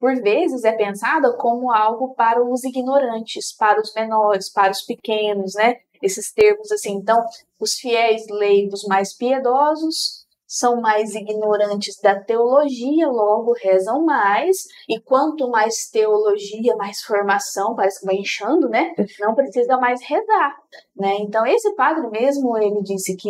por 0.00 0.20
vezes 0.20 0.64
é 0.64 0.72
pensada 0.72 1.32
como 1.34 1.70
algo 1.70 2.12
para 2.14 2.44
os 2.44 2.64
ignorantes, 2.64 3.52
para 3.52 3.80
os 3.80 3.94
menores, 3.94 4.50
para 4.50 4.72
os 4.72 4.82
pequenos, 4.82 5.54
né? 5.54 5.76
Esses 6.02 6.32
termos 6.32 6.72
assim. 6.72 6.94
Então, 6.94 7.24
os 7.60 7.74
fiéis 7.74 8.26
leigos 8.28 8.82
mais 8.84 9.16
piedosos 9.16 10.17
são 10.48 10.80
mais 10.80 11.14
ignorantes 11.14 12.00
da 12.00 12.18
teologia, 12.18 13.06
logo 13.06 13.52
rezam 13.52 14.02
mais, 14.02 14.66
e 14.88 14.98
quanto 14.98 15.50
mais 15.50 15.90
teologia, 15.92 16.74
mais 16.74 17.02
formação, 17.02 17.74
parece 17.76 18.00
que 18.00 18.06
vai 18.06 18.16
inchando, 18.16 18.66
né? 18.66 18.94
Não 19.20 19.34
precisa 19.34 19.76
mais 19.76 20.02
rezar, 20.02 20.56
né? 20.96 21.18
Então, 21.20 21.46
esse 21.46 21.74
padre 21.74 22.08
mesmo, 22.08 22.56
ele 22.56 22.82
disse 22.82 23.14
que, 23.14 23.28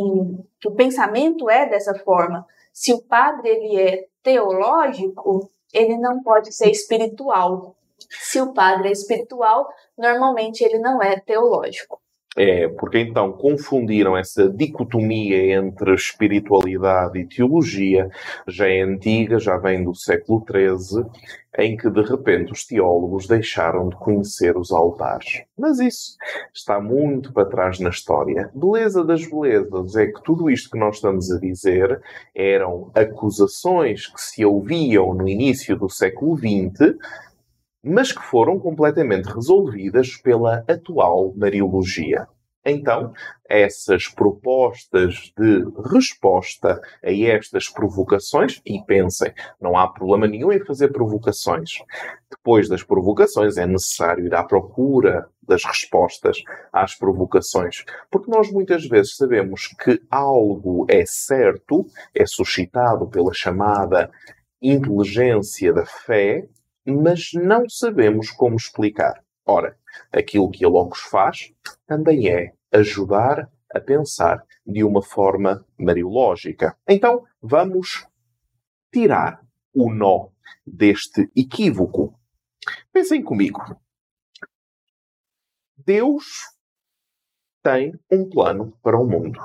que 0.61 0.69
o 0.69 0.75
pensamento 0.77 1.51
é 1.51 1.69
dessa 1.69 1.93
forma. 1.99 2.47
Se 2.73 2.93
o 2.93 3.03
padre 3.03 3.49
ele 3.49 3.81
é 3.81 4.07
teológico, 4.23 5.51
ele 5.75 5.99
não 5.99 6.23
pode 6.23 6.55
ser 6.55 6.71
espiritual. 6.71 7.75
Se 8.11 8.41
o 8.41 8.53
padre 8.53 8.91
é 8.91 8.93
espiritual, 8.93 9.69
normalmente 9.97 10.63
ele 10.63 10.79
não 10.79 11.03
é 11.03 11.19
teológico. 11.19 12.01
É, 12.39 12.69
porque 12.69 13.01
então 13.01 13.33
confundiram 13.33 14.17
essa 14.17 14.49
dicotomia 14.49 15.57
entre 15.57 15.93
espiritualidade 15.93 17.19
e 17.19 17.27
teologia, 17.27 18.09
já 18.47 18.69
é 18.69 18.81
antiga, 18.81 19.41
já 19.41 19.57
vem 19.57 19.83
do 19.83 19.93
século 19.93 20.45
XIII, 20.49 21.05
em 21.59 21.77
que 21.77 21.91
de 21.91 22.01
repente 22.01 22.53
os 22.53 22.65
teólogos 22.65 23.27
deixaram 23.27 23.89
de 23.89 23.97
conhecer 23.97 24.57
os 24.57 24.71
altares. 24.71 25.43
Mas 25.59 25.81
isso 25.81 26.17
está 26.55 26.81
muito 26.81 27.33
para 27.33 27.49
trás 27.49 27.81
na 27.81 27.91
história. 27.91 28.49
Beleza 28.55 29.03
das 29.03 29.27
belezas 29.27 29.97
é 29.97 30.07
que 30.07 30.23
tudo 30.23 30.49
isto 30.49 30.71
que 30.71 30.79
nós 30.79 30.95
estamos 30.95 31.33
a 31.33 31.41
dizer 31.41 32.01
eram 32.33 32.93
acusações 32.95 34.07
que 34.07 34.21
se 34.21 34.45
ouviam 34.45 35.13
no 35.13 35.29
início 35.29 35.77
do 35.77 35.89
século 35.89 36.37
XX 36.37 36.97
mas 37.83 38.13
que 38.13 38.23
foram 38.23 38.59
completamente 38.59 39.27
resolvidas 39.27 40.17
pela 40.17 40.65
atual 40.69 41.33
Mariologia. 41.37 42.27
Então, 42.65 43.13
essas 43.49 44.09
propostas 44.09 45.33
de 45.39 45.65
resposta 45.91 46.81
a 47.03 47.11
estas 47.11 47.69
provocações, 47.69 48.61
e 48.67 48.83
pensem, 48.85 49.33
não 49.61 49.77
há 49.77 49.89
problema 49.89 50.27
nenhum 50.27 50.53
em 50.53 50.65
fazer 50.65 50.89
provocações. 50.89 51.79
Depois 52.31 52.69
das 52.69 52.83
provocações 52.83 53.57
é 53.57 53.67
necessário 53.67 54.27
ir 54.27 54.35
à 54.35 54.45
procura 54.45 55.29
das 55.41 55.65
respostas 55.65 56.43
às 56.71 56.95
provocações, 56.95 57.85
porque 58.11 58.31
nós 58.31 58.51
muitas 58.53 58.87
vezes 58.87 59.17
sabemos 59.17 59.69
que 59.69 60.03
algo 60.11 60.85
é 60.91 61.05
certo, 61.07 61.87
é 62.15 62.27
suscitado 62.27 63.09
pela 63.09 63.33
chamada 63.33 64.11
inteligência 64.61 65.73
da 65.73 65.87
fé, 65.87 66.47
mas 66.91 67.31
não 67.35 67.69
sabemos 67.69 68.31
como 68.31 68.57
explicar. 68.57 69.25
Ora, 69.45 69.79
aquilo 70.13 70.51
que 70.51 70.65
a 70.65 70.69
Logos 70.69 71.01
faz 71.01 71.53
também 71.87 72.29
é 72.29 72.55
ajudar 72.73 73.51
a 73.73 73.81
pensar 73.81 74.45
de 74.67 74.83
uma 74.85 75.03
forma 75.03 75.65
mariológica. 75.79 76.77
Então, 76.87 77.25
vamos 77.41 78.07
tirar 78.93 79.45
o 79.75 79.93
nó 79.93 80.29
deste 80.67 81.31
equívoco. 81.37 82.19
Pensem 82.93 83.23
comigo. 83.23 83.61
Deus 85.77 86.25
tem 87.63 87.99
um 88.11 88.29
plano 88.29 88.77
para 88.83 88.99
o 88.99 89.07
mundo. 89.07 89.41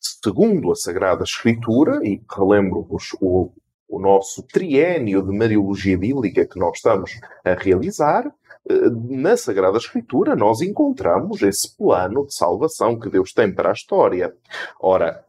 Segundo 0.00 0.72
a 0.72 0.74
Sagrada 0.74 1.24
Escritura, 1.24 2.00
e 2.04 2.22
relembro-vos 2.30 3.16
o 3.20 3.52
o 3.88 3.98
nosso 4.00 4.42
triênio 4.42 5.22
de 5.22 5.36
Mariologia 5.36 5.96
Bíblica 5.96 6.46
que 6.46 6.58
nós 6.58 6.76
estamos 6.76 7.18
a 7.44 7.54
realizar, 7.54 8.26
eh, 8.68 8.90
na 9.08 9.36
Sagrada 9.36 9.78
Escritura 9.78 10.34
nós 10.34 10.60
encontramos 10.60 11.42
esse 11.42 11.76
plano 11.76 12.26
de 12.26 12.34
salvação 12.34 12.98
que 12.98 13.08
Deus 13.08 13.32
tem 13.32 13.52
para 13.52 13.70
a 13.70 13.74
história. 13.74 14.34
Ora, 14.80 15.24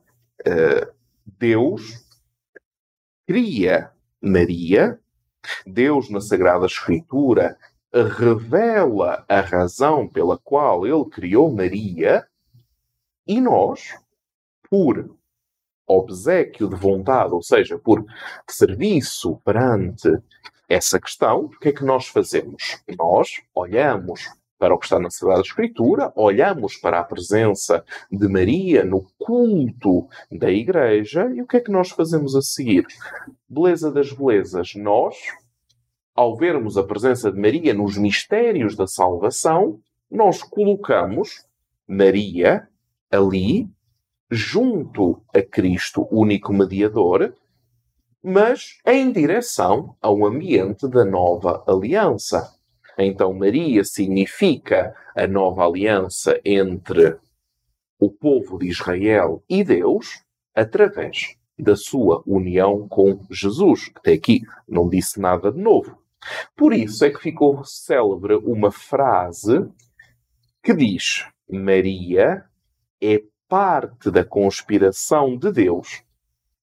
eh, 0.46 0.88
Deus 1.26 2.06
cria 3.28 3.92
Maria, 4.22 5.00
Deus 5.66 6.10
na 6.10 6.20
Sagrada 6.20 6.66
Escritura 6.66 7.58
revela 7.94 9.26
a 9.28 9.40
razão 9.40 10.08
pela 10.08 10.38
qual 10.38 10.86
ele 10.86 11.06
criou 11.06 11.52
Maria 11.52 12.28
e 13.26 13.42
nós, 13.42 13.98
por 14.70 15.17
obsequio 15.88 16.68
de 16.68 16.76
vontade, 16.76 17.34
ou 17.34 17.42
seja, 17.42 17.78
por 17.80 18.06
serviço 18.48 19.40
perante 19.44 20.10
essa 20.68 21.00
questão, 21.00 21.46
o 21.46 21.50
que 21.50 21.70
é 21.70 21.72
que 21.72 21.86
nós 21.86 22.08
fazemos? 22.08 22.82
Nós 22.98 23.42
olhamos 23.56 24.30
para 24.60 24.74
o 24.74 24.78
que 24.78 24.86
está 24.86 25.00
na 25.00 25.10
Sagrada 25.10 25.42
Escritura, 25.42 26.12
olhamos 26.16 26.76
para 26.76 27.00
a 27.00 27.04
presença 27.04 27.86
de 28.12 28.28
Maria 28.28 28.84
no 28.84 29.08
culto 29.18 30.08
da 30.32 30.52
Igreja 30.52 31.32
e 31.34 31.42
o 31.42 31.48
que 31.48 31.58
é 31.58 31.62
que 31.62 31.72
nós 31.72 31.90
fazemos 31.90 32.36
a 32.36 32.42
seguir? 32.42 32.86
Beleza 33.48 33.92
das 33.92 34.12
belezas, 34.12 34.74
nós, 34.76 35.16
ao 36.16 36.36
vermos 36.36 36.78
a 36.78 36.84
presença 36.84 37.32
de 37.32 37.40
Maria 37.40 37.74
nos 37.74 37.98
mistérios 37.98 38.76
da 38.76 38.88
salvação, 38.88 39.80
nós 40.10 40.42
colocamos 40.42 41.46
Maria 41.88 42.68
ali 43.12 43.70
junto 44.30 45.22
a 45.34 45.42
Cristo, 45.42 46.08
único 46.12 46.54
mediador, 46.54 47.34
mas 48.24 48.78
em 48.86 49.12
direção 49.12 49.96
ao 50.02 50.26
ambiente 50.26 50.88
da 50.88 51.06
nova 51.06 51.64
aliança. 51.68 52.54
Então, 52.98 53.34
Maria 53.34 53.84
significa 53.84 54.96
a 55.16 55.28
nova 55.28 55.66
aliança 55.66 56.40
entre 56.44 57.18
o 58.00 58.12
povo 58.12 58.58
de 58.58 58.68
Israel 58.68 59.44
e 59.50 59.64
Deus 59.64 60.24
através 60.54 61.36
da 61.58 61.76
sua 61.76 62.22
união 62.26 62.88
com 62.88 63.20
Jesus, 63.32 63.90
que 63.90 63.98
até 63.98 64.14
aqui 64.14 64.42
não 64.68 64.88
disse 64.90 65.20
nada 65.20 65.52
de 65.52 65.62
novo. 65.62 65.98
Por 66.56 66.74
isso 66.74 67.06
é 67.06 67.10
que 67.10 67.22
ficou 67.22 67.64
célebre 67.64 68.36
uma 68.36 68.72
frase 68.72 69.68
que 70.64 70.74
diz: 70.74 71.26
Maria 71.50 72.44
é 73.02 73.22
parte 73.48 74.12
da 74.12 74.24
conspiração 74.24 75.38
de 75.38 75.52
Deus 75.52 76.04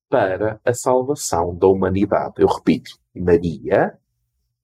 para 0.08 0.60
a 0.64 0.74
salvação 0.74 1.54
da 1.54 1.66
humanidade. 1.66 2.34
Eu 2.38 2.48
repito, 2.48 2.98
Maria 3.14 3.98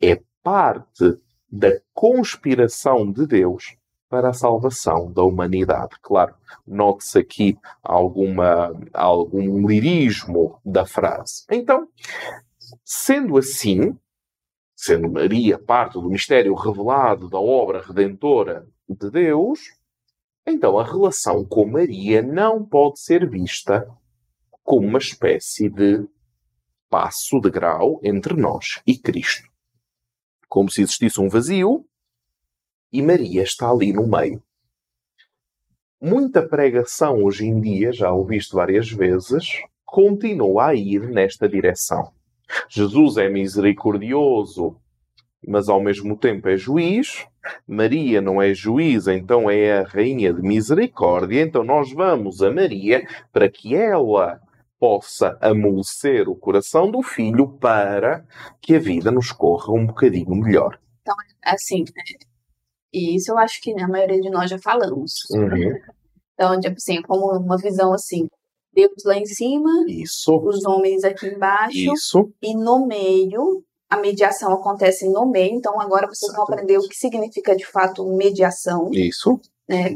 é 0.00 0.20
parte 0.42 1.18
da 1.50 1.80
conspiração 1.92 3.10
de 3.10 3.26
Deus 3.26 3.76
para 4.08 4.30
a 4.30 4.32
salvação 4.32 5.10
da 5.12 5.22
humanidade. 5.22 5.96
Claro, 6.02 6.34
note-se 6.66 7.18
aqui 7.18 7.58
alguma, 7.82 8.72
algum 8.92 9.66
lirismo 9.66 10.60
da 10.64 10.84
frase. 10.84 11.44
Então, 11.50 11.88
sendo 12.84 13.38
assim, 13.38 13.96
sendo 14.74 15.10
Maria 15.10 15.58
parte 15.58 15.94
do 15.94 16.08
mistério 16.08 16.54
revelado 16.54 17.28
da 17.28 17.38
obra 17.38 17.82
redentora 17.82 18.66
de 18.88 19.10
Deus, 19.10 19.60
então 20.47 20.78
a 20.78 20.85
relação 20.85 21.44
com 21.44 21.66
Maria 21.66 22.23
não 22.23 22.64
pode 22.64 23.00
ser 23.00 23.28
vista 23.28 23.87
como 24.62 24.87
uma 24.87 24.99
espécie 24.99 25.68
de 25.68 26.06
passo 26.88 27.40
de 27.40 27.50
grau 27.50 28.00
entre 28.02 28.35
nós 28.35 28.80
e 28.87 28.97
Cristo. 28.99 29.49
Como 30.49 30.70
se 30.70 30.82
existisse 30.82 31.20
um 31.20 31.28
vazio 31.28 31.87
e 32.92 33.00
Maria 33.00 33.42
está 33.42 33.70
ali 33.70 33.92
no 33.92 34.06
meio. 34.06 34.42
Muita 36.00 36.47
pregação 36.47 37.23
hoje 37.23 37.47
em 37.47 37.61
dia, 37.61 37.92
já 37.92 38.11
ouviste 38.11 38.54
várias 38.54 38.90
vezes, 38.90 39.62
continua 39.85 40.68
a 40.68 40.75
ir 40.75 41.09
nesta 41.09 41.49
direção. 41.49 42.12
Jesus 42.68 43.16
é 43.16 43.28
misericordioso, 43.28 44.76
mas 45.47 45.68
ao 45.68 45.80
mesmo 45.80 46.16
tempo 46.16 46.49
é 46.49 46.56
juiz. 46.56 47.26
Maria 47.66 48.20
não 48.20 48.40
é 48.40 48.52
juiz, 48.54 49.06
então 49.06 49.50
é 49.50 49.78
a 49.78 49.82
rainha 49.82 50.32
de 50.32 50.42
misericórdia. 50.42 51.42
Então 51.42 51.64
nós 51.64 51.92
vamos 51.92 52.42
a 52.42 52.50
Maria 52.50 53.06
para 53.32 53.49
que 53.49 53.75
ela 53.75 54.40
possa 54.78 55.37
amolecer 55.40 56.28
o 56.28 56.35
coração 56.35 56.90
do 56.90 57.02
filho 57.02 57.49
para 57.59 58.25
que 58.61 58.75
a 58.75 58.78
vida 58.78 59.11
nos 59.11 59.30
corra 59.30 59.73
um 59.73 59.87
bocadinho 59.87 60.35
melhor. 60.35 60.80
Então, 61.02 61.14
assim, 61.44 61.85
e 62.92 63.14
isso 63.14 63.30
eu 63.30 63.38
acho 63.38 63.61
que 63.61 63.78
a 63.78 63.87
maioria 63.87 64.20
de 64.20 64.30
nós 64.30 64.50
já 64.50 64.59
falamos. 64.59 65.12
Uhum. 65.30 65.78
Então, 66.35 66.59
tipo 66.59 66.76
assim, 66.76 67.02
como 67.02 67.30
uma 67.38 67.59
visão 67.59 67.92
assim, 67.92 68.26
Deus 68.73 69.04
lá 69.04 69.16
em 69.16 69.26
cima, 69.26 69.70
Isso. 69.88 70.35
os 70.38 70.64
homens 70.64 71.04
aqui 71.04 71.26
embaixo, 71.26 71.92
Isso. 71.92 72.32
e 72.42 72.54
no 72.54 72.87
meio 72.87 73.62
a 73.90 73.97
mediação 73.97 74.52
acontece 74.52 75.09
no 75.09 75.26
meio, 75.26 75.54
então 75.56 75.80
agora 75.80 76.06
vocês 76.06 76.32
vão 76.32 76.44
aprender 76.44 76.78
o 76.78 76.88
que 76.88 76.97
significa 76.97 77.56
de 77.56 77.66
fato 77.66 78.04
mediação, 78.16 78.88
Isso. 78.92 79.40
né? 79.68 79.90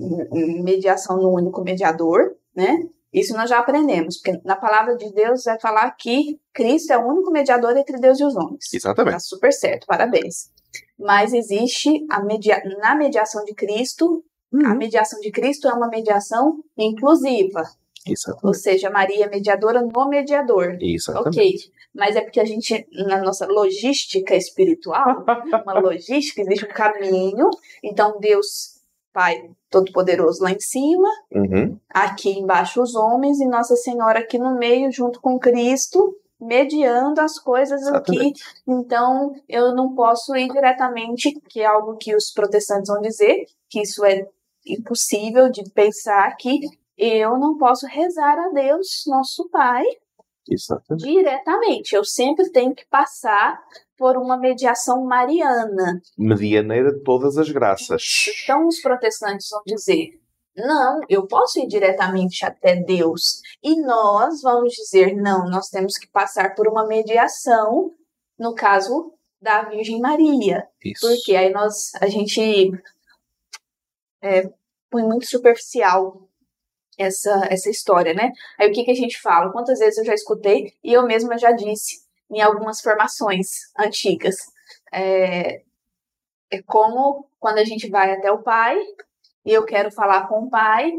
Mediação 0.63 1.17
no 1.17 1.31
único 1.31 1.63
mediador, 1.63 2.35
né? 2.55 2.87
Isso 3.13 3.33
nós 3.35 3.49
já 3.49 3.61
aprendemos, 3.61 4.17
porque 4.19 4.41
na 4.45 4.57
palavra 4.57 4.97
de 4.97 5.13
Deus 5.13 5.45
vai 5.45 5.59
falar 5.61 5.89
que 5.93 6.41
Cristo 6.53 6.93
é 6.93 6.99
o 6.99 7.07
único 7.07 7.31
mediador 7.31 7.77
entre 7.77 7.97
Deus 8.01 8.19
e 8.19 8.25
os 8.25 8.35
homens. 8.35 8.69
Tá 8.69 8.77
Exatamente. 8.77 9.23
super 9.23 9.53
certo, 9.53 9.87
parabéns. 9.87 10.51
Mas 10.99 11.33
existe 11.33 12.05
a 12.11 12.21
media... 12.21 12.61
na 12.81 12.97
mediação 12.97 13.45
de 13.45 13.55
Cristo, 13.55 14.25
a 14.53 14.71
Uhum. 14.71 14.77
mediação 14.77 15.21
de 15.21 15.31
Cristo 15.31 15.69
é 15.69 15.73
uma 15.73 15.89
mediação 15.89 16.59
inclusiva, 16.77 17.63
ou 18.07 18.13
Exatamente. 18.13 18.59
seja, 18.59 18.91
Maria 18.91 19.25
é 19.27 19.29
mediadora 19.29 19.81
no 19.81 20.09
mediador. 20.09 20.77
Exatamente. 20.81 21.39
Ok, 21.39 21.55
mas 21.95 22.17
é 22.17 22.21
porque 22.21 22.41
a 22.41 22.45
gente, 22.45 22.87
na 22.93 23.19
nossa 23.23 23.47
logística 23.47 24.35
espiritual, 24.35 25.25
uma 25.65 25.75
logística, 25.79 26.43
existe 26.43 26.65
um 26.65 26.69
caminho. 26.69 27.49
Então, 27.83 28.19
Deus, 28.19 28.81
Pai 29.13 29.49
Todo-Poderoso 29.71 30.43
lá 30.43 30.51
em 30.51 30.61
cima, 30.61 31.09
Uhum. 31.33 31.79
aqui 31.89 32.31
embaixo 32.31 32.83
os 32.83 32.95
homens, 32.95 33.41
e 33.41 33.47
Nossa 33.47 33.77
Senhora 33.77 34.21
aqui 34.21 34.39
no 34.39 34.57
meio, 34.59 34.91
junto 34.91 35.21
com 35.21 35.39
Cristo, 35.39 36.17
mediando 36.41 37.21
as 37.21 37.39
coisas 37.39 37.87
aqui. 37.87 38.33
Então, 38.67 39.33
eu 39.49 39.75
não 39.75 39.95
posso 39.95 40.35
ir 40.37 40.49
diretamente, 40.51 41.33
que 41.49 41.61
é 41.61 41.67
algo 41.67 41.97
que 41.97 42.15
os 42.15 42.33
protestantes 42.33 42.89
vão 42.93 43.01
dizer, 43.01 43.45
que 43.71 43.83
isso 43.83 44.05
é 44.05 44.27
impossível 44.67 45.49
de 45.49 45.63
pensar 45.71 46.35
que 46.37 46.61
eu 46.99 47.39
não 47.39 47.57
posso 47.57 47.87
rezar 47.87 48.39
a 48.39 48.49
Deus, 48.51 49.05
nosso 49.07 49.49
Pai, 49.51 49.85
Exatamente. 50.49 51.05
diretamente. 51.05 51.95
Eu 51.95 52.05
sempre 52.05 52.51
tenho 52.51 52.75
que 52.75 52.87
passar 52.87 53.61
por 53.97 54.17
uma 54.17 54.37
mediação 54.37 55.05
mariana. 55.05 56.01
Medianeira 56.19 56.93
de 56.93 57.03
todas 57.03 57.39
as 57.39 57.51
graças. 57.51 58.27
Então, 58.43 58.67
os 58.67 58.81
protestantes 58.81 59.49
vão 59.51 59.63
dizer: 59.67 60.21
não, 60.57 61.01
eu 61.09 61.27
posso 61.27 61.59
ir 61.59 61.67
diretamente 61.67 62.45
até 62.45 62.77
Deus. 62.77 63.41
E 63.63 63.81
nós 63.81 64.41
vamos 64.43 64.75
dizer: 64.75 65.15
não, 65.17 65.49
nós 65.49 65.69
temos 65.69 65.97
que 65.97 66.09
passar 66.09 66.55
por 66.55 66.69
uma 66.69 66.87
mediação, 66.87 67.93
no 68.39 68.55
caso 68.55 69.13
da 69.41 69.63
Virgem 69.63 70.01
Maria. 70.01 70.67
Isso. 70.83 71.07
Porque 71.07 71.35
aí 71.37 71.53
nós, 71.53 71.93
a 72.01 72.09
gente 72.09 72.73
é, 74.23 74.51
põe 74.91 75.03
muito 75.03 75.27
superficial 75.27 76.24
essa, 76.99 77.47
essa 77.51 77.71
história, 77.71 78.15
né? 78.15 78.33
Aí 78.59 78.69
o 78.69 78.73
que, 78.73 78.85
que 78.85 78.91
a 78.91 78.97
gente 78.97 79.21
fala? 79.21 79.53
Quantas 79.53 79.79
vezes 79.79 79.99
eu 79.99 80.05
já 80.05 80.15
escutei 80.15 80.73
e 80.83 80.93
eu 80.93 81.05
mesma 81.05 81.39
já 81.39 81.53
disse 81.53 82.05
em 82.31 82.41
algumas 82.41 82.81
formações 82.81 83.49
antigas. 83.79 84.37
É, 84.93 85.63
é 86.51 86.63
como 86.63 87.29
quando 87.39 87.59
a 87.59 87.65
gente 87.65 87.89
vai 87.89 88.13
até 88.13 88.31
o 88.31 88.43
pai 88.43 88.77
e 89.45 89.53
eu 89.53 89.65
quero 89.65 89.91
falar 89.91 90.27
com 90.29 90.45
o 90.45 90.51
pai, 90.51 90.93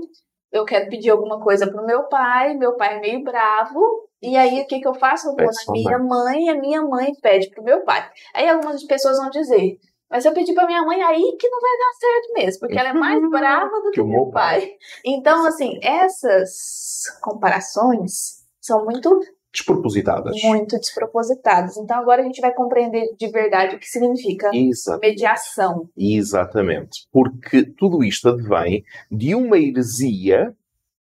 eu 0.52 0.64
quero 0.66 0.90
pedir 0.90 1.10
alguma 1.10 1.40
coisa 1.42 1.70
pro 1.70 1.86
meu 1.86 2.04
pai, 2.04 2.54
meu 2.54 2.76
pai 2.76 2.98
é 2.98 3.00
meio 3.00 3.24
bravo, 3.24 4.08
e 4.22 4.38
aí 4.38 4.62
o 4.62 4.68
que, 4.68 4.80
que 4.80 4.88
eu 4.88 4.94
faço? 4.94 5.28
Eu 5.30 5.36
vou 5.36 5.46
na 5.46 5.72
minha 5.72 6.00
mãe 6.00 6.46
e 6.46 6.50
a 6.50 6.56
minha 6.56 6.82
mãe 6.82 7.14
pede 7.22 7.50
pro 7.50 7.64
meu 7.64 7.82
pai. 7.82 8.10
Aí 8.34 8.48
algumas 8.50 8.84
pessoas 8.84 9.18
vão 9.18 9.30
dizer, 9.30 9.78
mas 10.10 10.26
eu 10.26 10.34
pedi 10.34 10.54
pra 10.54 10.68
minha 10.68 10.84
mãe 10.84 11.02
aí 11.02 11.36
que 11.40 11.50
não 11.50 11.60
vai 11.60 11.72
dar 11.78 11.94
certo 12.00 12.34
mesmo, 12.34 12.60
porque 12.60 12.78
ela 12.78 12.90
é 12.90 12.94
mais 12.94 13.22
brava 13.30 13.82
do 13.82 13.90
que, 13.90 13.96
que 13.96 14.02
o 14.02 14.08
meu 14.08 14.28
pai. 14.28 14.62
pai. 14.62 14.72
Então, 15.06 15.46
assim, 15.46 15.80
essas 15.82 17.04
comparações 17.22 18.44
são 18.62 18.86
muito 18.86 19.20
despropositadas. 19.56 20.36
Muito 20.44 20.78
despropositadas. 20.78 21.78
Então 21.78 21.98
agora 21.98 22.22
a 22.22 22.26
gente 22.26 22.42
vai 22.42 22.54
compreender 22.54 23.16
de 23.18 23.28
verdade 23.30 23.76
o 23.76 23.80
que 23.80 23.88
significa 23.88 24.50
Exatamente. 24.54 25.10
mediação. 25.10 25.90
Exatamente. 25.98 27.08
Porque 27.12 27.64
tudo 27.64 28.04
isto 28.04 28.30
advém 28.30 28.84
de 29.10 29.34
uma 29.34 29.58
heresia 29.58 30.54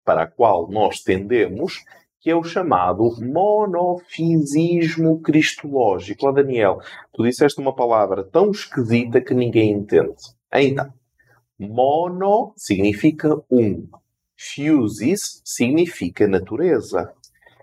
para 0.05 0.23
a 0.23 0.27
qual 0.27 0.71
nós 0.71 1.01
tendemos, 1.01 1.85
que 2.25 2.31
é 2.31 2.35
o 2.35 2.43
chamado 2.43 3.15
monofisismo 3.21 5.21
cristológico. 5.21 6.27
Ó 6.27 6.33
Daniel, 6.33 6.81
tu 7.13 7.23
disseste 7.23 7.61
uma 7.61 7.75
palavra 7.75 8.25
tão 8.25 8.51
esquisita 8.51 9.21
que 9.21 9.35
ninguém 9.35 9.73
entende. 9.73 10.17
Então, 10.51 10.91
mono 11.59 12.55
significa 12.57 13.29
um. 13.51 13.87
Fusis 14.39 15.43
significa 15.45 16.27
natureza. 16.27 17.13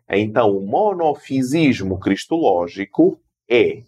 Então, 0.07 0.55
o 0.55 0.61
monofisismo 0.61 1.99
cristológico 1.99 3.19
é 3.49 3.81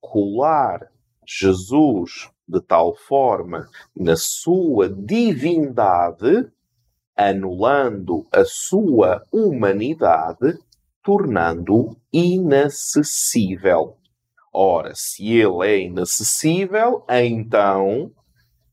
colar 0.00 0.92
Jesus 1.26 2.30
de 2.46 2.60
tal 2.60 2.94
forma 2.94 3.68
na 3.96 4.14
sua 4.14 4.88
divindade, 4.88 6.46
anulando 7.16 8.26
a 8.32 8.44
sua 8.44 9.22
humanidade, 9.32 10.58
tornando-o 11.02 11.96
inacessível. 12.12 13.96
Ora, 14.52 14.92
se 14.94 15.36
ele 15.36 15.66
é 15.66 15.80
inacessível, 15.80 17.04
então 17.08 18.12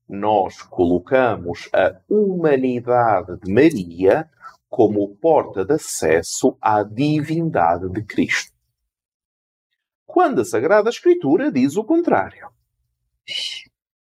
nós 0.07 0.61
colocamos 0.61 1.69
a 1.73 1.99
humanidade 2.09 3.39
de 3.39 3.51
Maria 3.51 4.29
como 4.69 5.15
porta 5.15 5.65
de 5.65 5.73
acesso 5.73 6.57
à 6.61 6.83
divindade 6.83 7.89
de 7.89 8.03
Cristo. 8.03 8.53
Quando 10.05 10.41
a 10.41 10.45
Sagrada 10.45 10.89
Escritura 10.89 11.51
diz 11.51 11.75
o 11.77 11.83
contrário. 11.83 12.49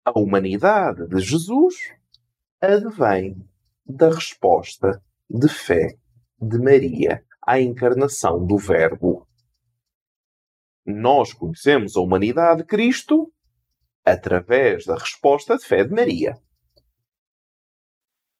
A 0.04 0.18
humanidade 0.18 1.06
de 1.06 1.20
Jesus 1.20 1.74
advém 2.60 3.36
da 3.86 4.08
resposta 4.08 5.02
de 5.28 5.48
fé 5.48 5.96
de 6.40 6.58
Maria 6.58 7.24
à 7.46 7.60
encarnação 7.60 8.44
do 8.44 8.56
Verbo. 8.56 9.26
Nós 10.84 11.32
conhecemos 11.32 11.96
a 11.96 12.00
humanidade 12.00 12.62
de 12.62 12.66
Cristo 12.66 13.32
através 14.04 14.84
da 14.84 14.96
resposta 14.96 15.56
de 15.56 15.64
fé 15.64 15.84
de 15.84 15.92
Maria. 15.92 16.34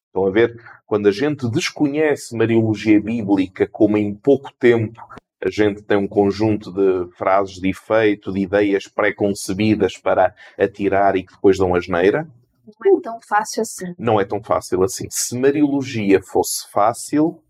Estão 0.07 0.27
a 0.27 0.31
ver? 0.31 0.55
Quando 0.85 1.09
a 1.09 1.13
gente 1.13 1.49
desconhece 1.51 2.37
Mariologia 2.37 3.01
Bíblica, 3.01 3.67
como 3.67 3.97
em 3.97 4.15
pouco 4.15 4.53
tempo 4.59 5.01
a 5.43 5.51
gente 5.51 5.83
tem 5.83 5.97
um 5.97 6.07
conjunto 6.07 6.71
de 6.71 7.11
frases 7.17 7.57
de 7.57 7.71
efeito, 7.71 8.33
de 8.33 8.41
ideias 8.41 8.87
pré-concebidas 8.87 9.97
para 9.97 10.35
atirar 10.57 11.17
e 11.17 11.25
que 11.25 11.33
depois 11.33 11.59
dão 11.59 11.75
asneira. 11.75 12.31
Não 12.67 12.99
é 12.99 13.01
tão 13.01 13.21
fácil 13.21 13.63
assim. 13.63 13.95
Não 13.99 14.21
é 14.21 14.25
tão 14.25 14.43
fácil 14.43 14.83
assim. 14.83 15.07
Se 15.11 15.37
Mariologia 15.39 16.23
fosse 16.23 16.71
fácil, 16.71 17.43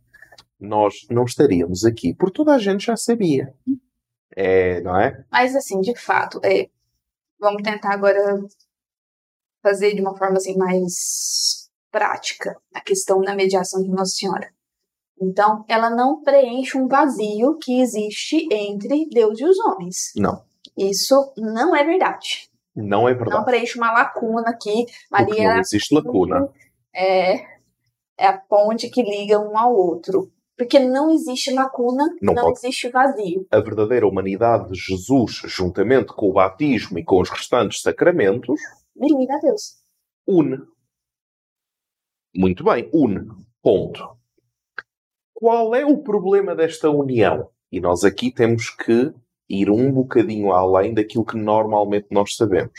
nós 0.58 1.06
não 1.10 1.24
estaríamos 1.24 1.84
aqui, 1.84 2.14
porque 2.14 2.34
toda 2.34 2.54
a 2.54 2.58
gente 2.58 2.86
já 2.86 2.96
sabia. 2.96 3.52
É, 4.34 4.80
não 4.80 4.98
é? 4.98 5.24
Mas 5.30 5.54
assim, 5.54 5.80
de 5.80 5.94
fato, 5.98 6.40
é, 6.42 6.68
vamos 7.38 7.62
tentar 7.62 7.92
agora 7.92 8.40
fazer 9.62 9.94
de 9.94 10.00
uma 10.00 10.16
forma 10.16 10.36
assim 10.36 10.56
mais 10.56 11.70
prática 11.90 12.56
a 12.74 12.80
questão 12.80 13.20
da 13.20 13.34
mediação 13.34 13.82
de 13.82 13.90
Nossa 13.90 14.12
Senhora. 14.12 14.50
Então, 15.20 15.64
ela 15.68 15.88
não 15.88 16.20
preenche 16.22 16.76
um 16.76 16.88
vazio 16.88 17.56
que 17.58 17.80
existe 17.80 18.48
entre 18.50 19.08
Deus 19.08 19.38
e 19.38 19.44
os 19.44 19.58
homens. 19.60 20.12
Não. 20.16 20.44
Isso 20.76 21.32
não 21.36 21.76
é 21.76 21.84
verdade. 21.84 22.50
Não 22.74 23.08
é 23.08 23.14
verdade. 23.14 23.36
Não 23.36 23.44
preenche 23.44 23.78
uma 23.78 23.92
lacuna 23.92 24.50
aqui. 24.50 24.86
Maria 25.10 25.54
não 25.54 25.60
existe 25.60 25.94
lacuna. 25.94 26.48
É, 26.94 27.36
é 28.18 28.26
a 28.26 28.38
ponte 28.38 28.88
que 28.88 29.02
liga 29.02 29.38
um 29.38 29.56
ao 29.56 29.74
outro. 29.74 30.32
Porque 30.56 30.78
não 30.78 31.10
existe 31.10 31.52
lacuna, 31.52 32.04
não, 32.20 32.34
não 32.34 32.52
existe 32.52 32.88
vazio. 32.90 33.46
A 33.50 33.58
verdadeira 33.58 34.06
humanidade 34.06 34.70
de 34.70 34.78
Jesus, 34.78 35.42
juntamente 35.46 36.12
com 36.12 36.28
o 36.28 36.32
batismo 36.32 36.98
e 36.98 37.04
com 37.04 37.20
os 37.20 37.30
restantes 37.30 37.80
sacramentos, 37.80 38.60
me 38.94 39.08
liga 39.08 39.34
a 39.34 39.38
Deus. 39.40 39.78
Une. 40.26 40.58
Muito 42.34 42.62
bem, 42.62 42.88
une. 42.92 43.26
Ponto. 43.62 44.16
Qual 45.34 45.74
é 45.74 45.84
o 45.84 45.98
problema 45.98 46.54
desta 46.54 46.90
união? 46.90 47.50
E 47.70 47.80
nós 47.80 48.04
aqui 48.04 48.30
temos 48.30 48.70
que 48.70 49.12
ir 49.52 49.70
um 49.70 49.92
bocadinho 49.92 50.52
além 50.52 50.94
daquilo 50.94 51.24
que 51.24 51.36
normalmente 51.36 52.06
nós 52.10 52.34
sabemos. 52.34 52.72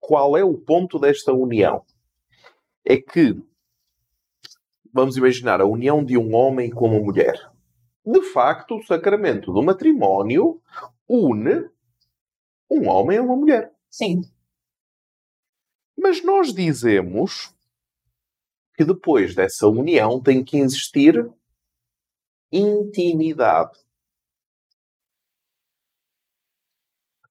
Qual 0.00 0.36
é 0.36 0.42
o 0.42 0.58
ponto 0.58 0.98
desta 0.98 1.32
união? 1.32 1.84
É 2.84 2.96
que, 2.96 3.40
vamos 4.92 5.16
imaginar, 5.16 5.60
a 5.60 5.66
união 5.66 6.04
de 6.04 6.18
um 6.18 6.34
homem 6.34 6.70
com 6.70 6.88
uma 6.88 7.00
mulher. 7.00 7.50
De 8.04 8.22
facto, 8.22 8.76
o 8.76 8.82
sacramento 8.82 9.52
do 9.52 9.62
matrimónio 9.62 10.60
une 11.08 11.70
um 12.70 12.88
homem 12.88 13.18
a 13.18 13.22
uma 13.22 13.36
mulher. 13.36 13.72
Sim. 13.88 14.22
Mas 15.96 16.22
nós 16.22 16.52
dizemos 16.52 17.54
que 18.76 18.84
depois 18.84 19.34
dessa 19.34 19.66
união 19.66 20.20
tem 20.20 20.44
que 20.44 20.58
existir 20.58 21.28
intimidade. 22.52 23.78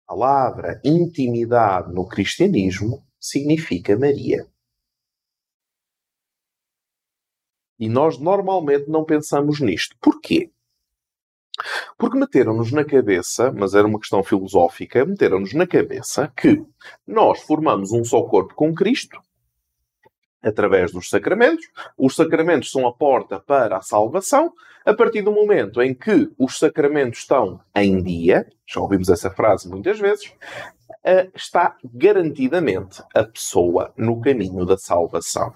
Palavra 0.08 0.80
intimidade 0.86 1.94
no 1.94 2.08
cristianismo 2.08 3.06
significa 3.20 3.98
Maria. 3.98 4.48
E 7.78 7.90
nós 7.90 8.18
normalmente 8.18 8.90
não 8.90 9.04
pensamos 9.04 9.60
nisto. 9.60 9.96
Porquê? 10.02 10.52
Porque 11.98 12.18
meteram-nos 12.18 12.72
na 12.72 12.86
cabeça, 12.86 13.52
mas 13.52 13.74
era 13.74 13.88
uma 13.88 14.00
questão 14.00 14.24
filosófica, 14.24 15.06
meteram-nos 15.06 15.54
na 15.54 15.68
cabeça 15.68 16.32
que 16.36 16.66
nós 17.06 17.42
formamos 17.42 17.92
um 17.92 18.04
só 18.04 18.24
corpo 18.24 18.56
com 18.56 18.74
Cristo 18.74 19.22
através 20.42 20.92
dos 20.92 21.10
sacramentos. 21.10 21.66
Os 21.98 22.16
sacramentos 22.16 22.72
são 22.72 22.88
a 22.88 22.94
porta 22.94 23.40
para 23.40 23.78
a 23.78 23.82
salvação. 23.82 24.54
A 24.86 24.94
partir 24.94 25.22
do 25.22 25.32
momento 25.32 25.82
em 25.82 25.94
que 25.94 26.30
os 26.38 26.58
sacramentos 26.58 27.20
estão 27.20 27.60
em 27.76 28.02
dia, 28.02 28.48
já 28.66 28.80
ouvimos 28.80 29.10
essa 29.10 29.30
frase 29.30 29.70
muitas 29.70 30.00
vezes, 30.00 30.32
está 31.36 31.76
garantidamente 31.84 33.04
a 33.14 33.24
pessoa 33.24 33.94
no 33.98 34.22
caminho 34.22 34.66
da 34.66 34.78
salvação. 34.78 35.52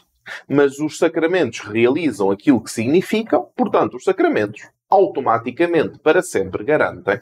Mas 0.48 0.80
os 0.80 0.98
sacramentos 0.98 1.60
realizam 1.60 2.30
aquilo 2.30 2.62
que 2.62 2.72
significam, 2.72 3.50
portanto, 3.56 3.96
os 3.96 4.04
sacramentos 4.04 4.62
automaticamente, 4.90 5.98
para 6.00 6.22
sempre, 6.22 6.64
garantem 6.64 7.20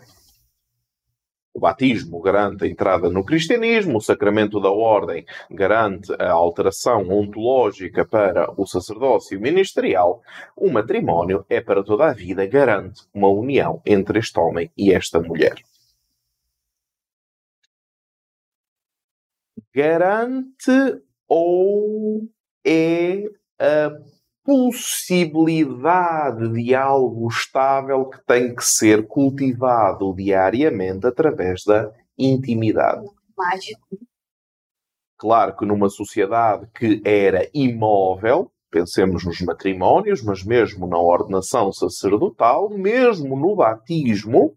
o 1.54 1.60
batismo 1.60 2.22
garante 2.22 2.64
a 2.64 2.68
entrada 2.68 3.10
no 3.10 3.24
cristianismo, 3.24 3.98
o 3.98 4.02
sacramento 4.02 4.60
da 4.60 4.72
ordem 4.72 5.26
garante 5.50 6.14
a 6.20 6.32
alteração 6.32 7.10
ontológica 7.10 8.06
para 8.06 8.52
o 8.60 8.66
sacerdócio 8.66 9.40
ministerial, 9.40 10.22
o 10.56 10.70
matrimónio 10.70 11.46
é 11.50 11.60
para 11.60 11.84
toda 11.84 12.08
a 12.08 12.14
vida, 12.14 12.46
garante 12.46 13.04
uma 13.14 13.30
união 13.30 13.82
entre 13.86 14.20
este 14.20 14.40
homem 14.40 14.72
e 14.78 14.94
esta 14.94 15.20
mulher. 15.20 15.56
Garante 19.74 21.02
ou 21.28 22.28
é 22.66 23.24
a 23.60 23.92
possibilidade 24.50 26.52
de 26.54 26.74
algo 26.74 27.28
estável 27.28 28.10
que 28.10 28.20
tem 28.26 28.56
que 28.56 28.66
ser 28.66 29.06
cultivado 29.06 30.12
diariamente 30.16 31.06
através 31.06 31.64
da 31.64 31.92
intimidade. 32.18 33.06
Mágico. 33.38 34.00
Claro 35.20 35.56
que 35.56 35.68
numa 35.68 35.88
sociedade 35.88 36.68
que 36.74 37.00
era 37.06 37.48
imóvel, 37.54 38.52
pensemos 38.72 39.24
nos 39.24 39.40
matrimónios, 39.42 40.24
mas 40.24 40.44
mesmo 40.44 40.88
na 40.88 40.98
ordenação 40.98 41.72
sacerdotal, 41.72 42.72
mesmo 42.72 43.38
no 43.38 43.56
batismo, 43.56 44.56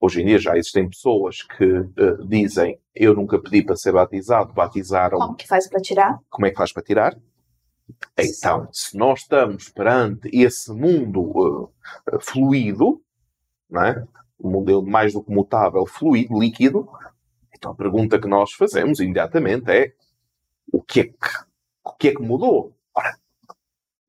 hoje 0.00 0.20
em 0.20 0.26
dia 0.26 0.40
já 0.40 0.56
existem 0.56 0.88
pessoas 0.88 1.44
que 1.44 1.64
uh, 1.64 2.26
dizem 2.26 2.76
eu 2.92 3.14
nunca 3.14 3.40
pedi 3.40 3.62
para 3.62 3.76
ser 3.76 3.92
batizado, 3.92 4.52
batizaram. 4.52 5.18
Como 5.18 5.36
que 5.36 5.46
faz 5.46 5.68
para 5.68 5.80
tirar? 5.80 6.18
Como 6.28 6.44
é 6.44 6.50
que 6.50 6.56
faz 6.56 6.72
para 6.72 6.82
tirar? 6.82 7.16
Então, 8.18 8.68
se 8.72 8.96
nós 8.96 9.20
estamos 9.20 9.68
perante 9.68 10.28
esse 10.32 10.72
mundo 10.72 11.20
uh, 11.20 11.72
fluido, 12.20 13.02
não 13.68 13.84
é? 13.84 14.06
um 14.40 14.50
mundo 14.50 14.82
mais 14.82 15.12
do 15.12 15.22
que 15.22 15.30
mutável, 15.30 15.86
fluido, 15.86 16.38
líquido, 16.38 16.88
então 17.54 17.72
a 17.72 17.74
pergunta 17.74 18.20
que 18.20 18.26
nós 18.26 18.52
fazemos 18.52 18.98
imediatamente 18.98 19.70
é 19.70 19.92
o 20.72 20.82
que 20.82 21.00
é 21.00 21.04
que, 21.04 21.16
o 21.84 21.92
que, 21.92 22.08
é 22.08 22.14
que 22.14 22.22
mudou? 22.22 22.76
Ora, 22.94 23.16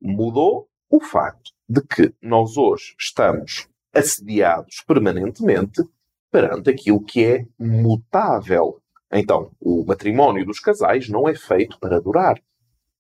mudou 0.02 0.68
o 0.90 1.00
facto 1.00 1.52
de 1.70 1.82
que 1.82 2.14
nós 2.22 2.58
hoje 2.58 2.96
estamos 3.00 3.68
assediados 3.94 4.84
permanentemente 4.88 5.84
perante 6.32 6.72
aquilo 6.72 7.04
que 7.04 7.24
é 7.24 7.46
mutável. 7.60 8.82
Então, 9.12 9.52
o 9.60 9.86
matrimónio 9.86 10.46
dos 10.46 10.60
casais 10.60 11.08
não 11.08 11.30
é 11.30 11.36
feito 11.36 11.80
para 11.80 12.02
durar 12.02 12.42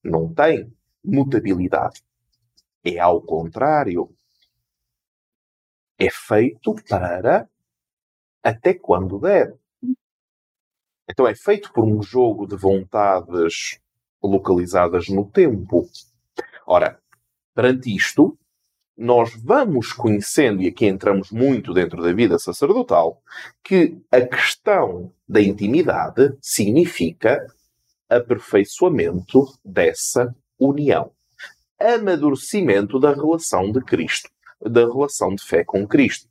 não 0.04 0.34
tem 0.34 0.72
mutabilidade. 1.04 2.04
É 2.84 3.00
ao 3.00 3.22
contrário. 3.22 4.13
É 5.98 6.10
feito 6.10 6.76
para 6.88 7.48
até 8.44 8.74
quando 8.74 9.20
der. 9.20 9.56
Então 11.10 11.28
é 11.28 11.36
feito 11.36 11.72
por 11.72 11.86
um 11.86 12.02
jogo 12.02 12.46
de 12.46 12.56
vontades 12.56 13.80
localizadas 14.22 15.08
no 15.08 15.30
tempo. 15.30 15.88
Ora, 16.66 17.00
perante 17.54 17.96
isto, 17.96 18.38
nós 18.96 19.34
vamos 19.36 19.92
conhecendo, 19.92 20.62
e 20.62 20.68
aqui 20.68 20.86
entramos 20.86 21.32
muito 21.32 21.74
dentro 21.74 22.02
da 22.02 22.13
vida 22.13 22.38
sacerdotal, 22.38 23.22
que 23.63 24.02
a 24.12 24.22
questão 24.22 25.12
da 25.28 25.42
intimidade 25.42 26.38
significa 26.42 27.46
aperfeiçoamento 28.17 29.45
dessa 29.63 30.36
união. 30.60 31.12
Amadurecimento 31.80 32.99
da 32.99 33.13
relação 33.13 33.71
de 33.71 33.82
Cristo, 33.82 34.30
da 34.62 34.82
relação 34.82 35.36
de 35.36 35.43
fé 35.43 35.63
com 35.63 35.88
Cristo. 35.88 36.30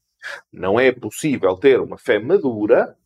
Não 0.53 0.79
é 0.79 0.92
possível 0.92 1.57
ter 1.57 1.81
uma 1.81 1.99
fé 1.99 2.18
madura, 2.18 2.97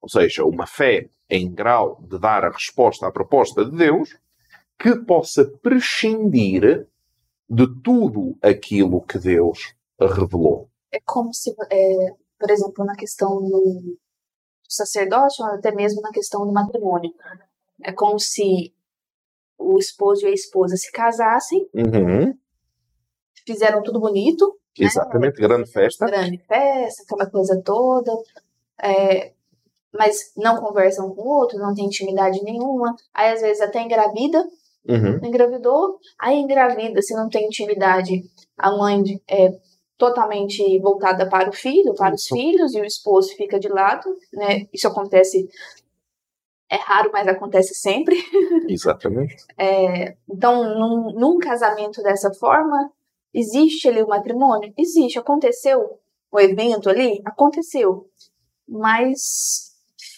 ou 0.00 0.08
seja, 0.08 0.44
uma 0.44 0.66
fé 0.66 1.08
em 1.28 1.52
grau 1.52 2.02
de 2.02 2.18
dar 2.18 2.44
a 2.44 2.50
resposta 2.50 3.06
à 3.06 3.12
proposta 3.12 3.64
de 3.64 3.76
Deus, 3.76 4.16
que 4.78 4.96
possa 4.96 5.44
prescindir 5.62 6.88
de 7.48 7.82
tudo 7.82 8.36
aquilo 8.42 9.02
que 9.02 9.18
Deus 9.18 9.74
revelou. 10.00 10.70
É 10.90 10.98
como 11.04 11.32
se, 11.34 11.54
é, 11.70 12.14
por 12.38 12.50
exemplo, 12.50 12.84
na 12.84 12.96
questão 12.96 13.42
do 13.42 13.98
sacerdote, 14.68 15.42
ou 15.42 15.48
até 15.48 15.72
mesmo 15.72 16.00
na 16.00 16.10
questão 16.10 16.46
do 16.46 16.52
matrimônio. 16.52 17.12
É 17.82 17.92
como 17.92 18.18
se 18.18 18.74
o 19.58 19.78
esposo 19.78 20.26
e 20.26 20.28
a 20.28 20.32
esposa 20.32 20.76
se 20.76 20.90
casassem, 20.90 21.68
uhum. 21.74 22.34
fizeram 23.46 23.82
tudo 23.82 24.00
bonito. 24.00 24.46
Né? 24.78 24.86
Exatamente, 24.86 25.40
né? 25.40 25.48
grande 25.48 25.70
festa. 25.70 26.06
Grande 26.06 26.38
festa, 26.38 27.02
aquela 27.02 27.30
coisa 27.30 27.60
toda. 27.64 28.12
É, 28.82 29.32
mas 29.92 30.32
não 30.36 30.56
conversam 30.56 31.14
com 31.14 31.22
o 31.22 31.28
outro, 31.40 31.58
não 31.58 31.74
tem 31.74 31.84
intimidade 31.84 32.42
nenhuma. 32.42 32.94
Aí 33.12 33.32
às 33.32 33.40
vezes 33.40 33.60
até 33.60 33.82
engravida, 33.82 34.42
uhum. 34.88 35.24
engravidou, 35.24 35.98
aí 36.18 36.36
engravida, 36.36 37.02
se 37.02 37.14
não 37.14 37.28
tem 37.28 37.46
intimidade, 37.46 38.22
a 38.56 38.70
mãe 38.76 39.02
é 39.28 39.58
totalmente 39.98 40.78
voltada 40.80 41.28
para 41.28 41.50
o 41.50 41.52
filho, 41.52 41.94
para 41.94 42.14
os 42.14 42.26
filhos, 42.26 42.74
e 42.74 42.80
o 42.80 42.84
esposo 42.84 43.34
fica 43.36 43.60
de 43.60 43.68
lado, 43.68 44.08
né? 44.32 44.66
Isso 44.72 44.88
acontece 44.88 45.46
é 46.70 46.76
raro, 46.76 47.10
mas 47.12 47.26
acontece 47.26 47.74
sempre. 47.74 48.16
Exatamente. 48.68 49.44
É, 49.58 50.14
então, 50.30 50.62
num, 50.78 51.12
num, 51.18 51.38
casamento 51.38 52.00
dessa 52.00 52.32
forma, 52.32 52.92
existe 53.34 53.88
ali 53.88 54.00
o 54.02 54.08
matrimônio? 54.08 54.72
Existe. 54.78 55.18
Aconteceu 55.18 55.98
o 56.30 56.40
evento 56.40 56.88
ali? 56.88 57.20
Aconteceu. 57.24 58.08
Mas 58.68 59.70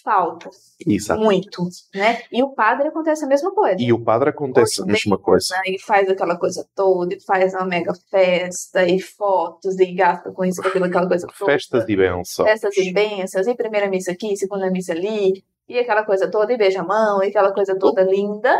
falta. 0.04 0.50
Exatamente. 0.86 1.24
Muito, 1.24 1.68
né? 1.94 2.22
E 2.30 2.42
o 2.42 2.50
padre 2.50 2.88
acontece 2.88 3.24
a 3.24 3.28
mesma 3.28 3.52
coisa. 3.52 3.76
E 3.80 3.92
o 3.92 4.02
padre 4.02 4.30
acontece 4.30 4.82
a 4.82 4.84
mesma 4.84 5.16
coisa. 5.16 5.54
E 5.64 5.78
faz 5.78 6.08
aquela 6.10 6.36
coisa 6.36 6.66
toda, 6.74 7.14
e 7.14 7.20
faz 7.20 7.54
uma 7.54 7.64
mega 7.64 7.94
festa, 8.10 8.86
e 8.86 9.00
fotos, 9.00 9.78
e 9.78 9.94
gasta 9.94 10.30
com 10.32 10.44
isso, 10.44 10.60
com 10.60 10.84
aquela 10.84 11.08
coisa 11.08 11.26
toda. 11.38 11.52
Festas 11.52 11.86
de 11.86 11.96
bênçãos. 11.96 12.48
Festas 12.48 12.74
de 12.74 12.92
bênçãos, 12.92 13.46
e 13.46 13.54
primeira 13.54 13.88
missa 13.88 14.12
aqui, 14.12 14.36
segunda 14.36 14.70
missa 14.70 14.92
ali, 14.92 15.44
e 15.72 15.78
aquela 15.78 16.04
coisa 16.04 16.30
toda, 16.30 16.52
e 16.52 16.56
beija 16.58 16.80
a 16.80 16.84
mão, 16.84 17.22
e 17.22 17.28
aquela 17.28 17.52
coisa 17.52 17.78
toda 17.78 18.02
linda. 18.02 18.54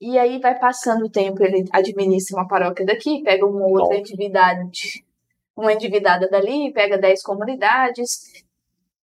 E 0.00 0.16
aí 0.16 0.38
vai 0.38 0.58
passando 0.58 1.06
o 1.06 1.10
tempo, 1.10 1.42
ele 1.42 1.64
administra 1.72 2.38
uma 2.38 2.46
paróquia 2.46 2.86
daqui, 2.86 3.22
pega 3.22 3.44
uma 3.44 3.66
outra 3.66 3.98
atividade, 3.98 5.04
uma 5.56 5.72
endividada 5.72 6.28
dali, 6.28 6.72
pega 6.72 6.98
dez 6.98 7.20
comunidades. 7.22 8.44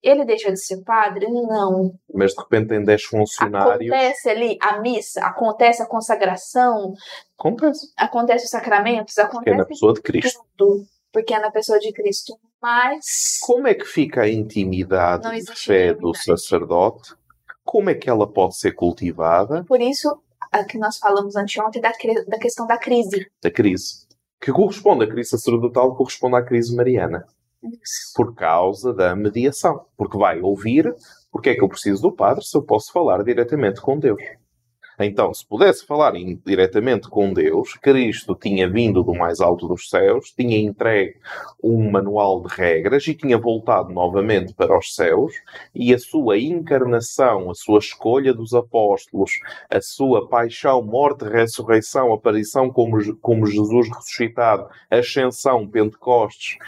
Ele 0.03 0.25
deixa 0.25 0.51
de 0.51 0.59
ser 0.59 0.83
padre? 0.83 1.27
Não. 1.29 1.93
Mas 2.15 2.33
de 2.33 2.41
repente 2.41 2.69
tem 2.69 2.83
dez 2.83 3.03
funcionários. 3.03 3.91
Acontece 3.91 4.31
ali 4.31 4.57
a 4.63 4.81
missa, 4.81 5.21
acontece 5.21 5.83
a 5.83 5.87
consagração. 5.87 6.95
Acontece. 7.39 7.93
Acontece 7.97 8.45
os 8.45 8.51
sacramentos, 8.51 9.19
acontece. 9.19 9.55
É 9.55 9.59
na 9.59 9.67
pessoa 9.67 9.93
de 9.93 10.01
Cristo. 10.01 10.41
Tudo, 10.57 10.87
porque 11.13 11.35
é 11.35 11.41
na 11.41 11.51
pessoa 11.51 11.79
de 11.79 11.93
Cristo. 11.93 12.39
Mas. 12.61 13.39
Como 13.43 13.67
é 13.67 13.75
que 13.75 13.85
fica 13.85 14.23
a 14.23 14.29
intimidade 14.29 15.23
de 15.23 15.47
fé 15.57 15.91
intimidade. 15.91 16.01
do 16.01 16.15
sacerdote? 16.15 17.15
Como 17.65 17.91
é 17.91 17.95
que 17.95 18.11
ela 18.11 18.27
pode 18.27 18.57
ser 18.57 18.73
cultivada? 18.73 19.65
Por 19.65 19.81
isso, 19.81 20.21
a 20.51 20.65
que 20.65 20.79
nós 20.79 20.99
falamos 20.99 21.37
anteontem 21.37 21.81
da, 21.81 21.93
da 22.27 22.39
questão 22.39 22.67
da 22.67 22.77
crise. 22.77 23.31
Da 23.43 23.51
crise. 23.51 24.07
Que 24.41 24.53
corresponde 24.53 25.05
à 25.05 25.09
crise 25.09 25.31
sacerdotal, 25.31 25.95
corresponde 25.95 26.37
à 26.37 26.43
crise 26.43 26.75
mariana. 26.75 27.27
Isso. 27.63 28.13
Por 28.15 28.35
causa 28.35 28.93
da 28.93 29.15
mediação. 29.15 29.85
Porque 29.97 30.17
vai 30.17 30.41
ouvir 30.41 30.95
porque 31.31 31.51
é 31.51 31.55
que 31.55 31.63
eu 31.63 31.69
preciso 31.69 32.03
do 32.03 32.13
padre 32.13 32.45
se 32.45 32.57
eu 32.57 32.63
posso 32.63 32.93
falar 32.93 33.23
diretamente 33.23 33.81
com 33.81 33.99
Deus. 33.99 34.21
Então, 35.03 35.33
se 35.33 35.47
pudesse 35.47 35.87
falar 35.87 36.13
diretamente 36.45 37.09
com 37.09 37.33
Deus, 37.33 37.75
Cristo 37.75 38.35
tinha 38.35 38.69
vindo 38.69 39.03
do 39.03 39.15
mais 39.15 39.41
alto 39.41 39.67
dos 39.67 39.89
céus, 39.89 40.33
tinha 40.33 40.59
entregue 40.59 41.17
um 41.63 41.91
manual 41.91 42.43
de 42.43 42.55
regras 42.55 43.07
e 43.07 43.15
tinha 43.15 43.39
voltado 43.39 43.93
novamente 43.93 44.53
para 44.53 44.77
os 44.77 44.95
céus, 44.95 45.33
e 45.75 45.95
a 45.95 45.99
sua 45.99 46.39
encarnação, 46.39 47.51
a 47.51 47.55
sua 47.55 47.79
escolha 47.79 48.35
dos 48.35 48.53
apóstolos, 48.53 49.33
a 49.71 49.81
sua 49.81 50.29
paixão, 50.29 50.83
morte, 50.83 51.25
ressurreição, 51.25 52.13
aparição 52.13 52.71
como, 52.71 53.17
como 53.17 53.47
Jesus 53.47 53.89
ressuscitado, 53.89 54.69
ascensão, 54.91 55.67
Pentecostes 55.67 56.59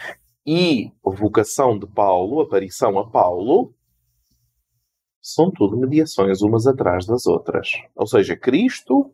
e 0.45 0.91
vocação 1.03 1.77
de 1.77 1.87
Paulo, 1.87 2.41
aparição 2.41 2.97
a 2.97 3.07
Paulo, 3.07 3.73
são 5.23 5.49
tudo 5.49 5.77
mediações 5.77 6.41
umas 6.41 6.67
atrás 6.67 7.05
das 7.05 7.25
outras. 7.25 7.71
Ou 7.95 8.05
seja, 8.05 8.35
Cristo 8.35 9.13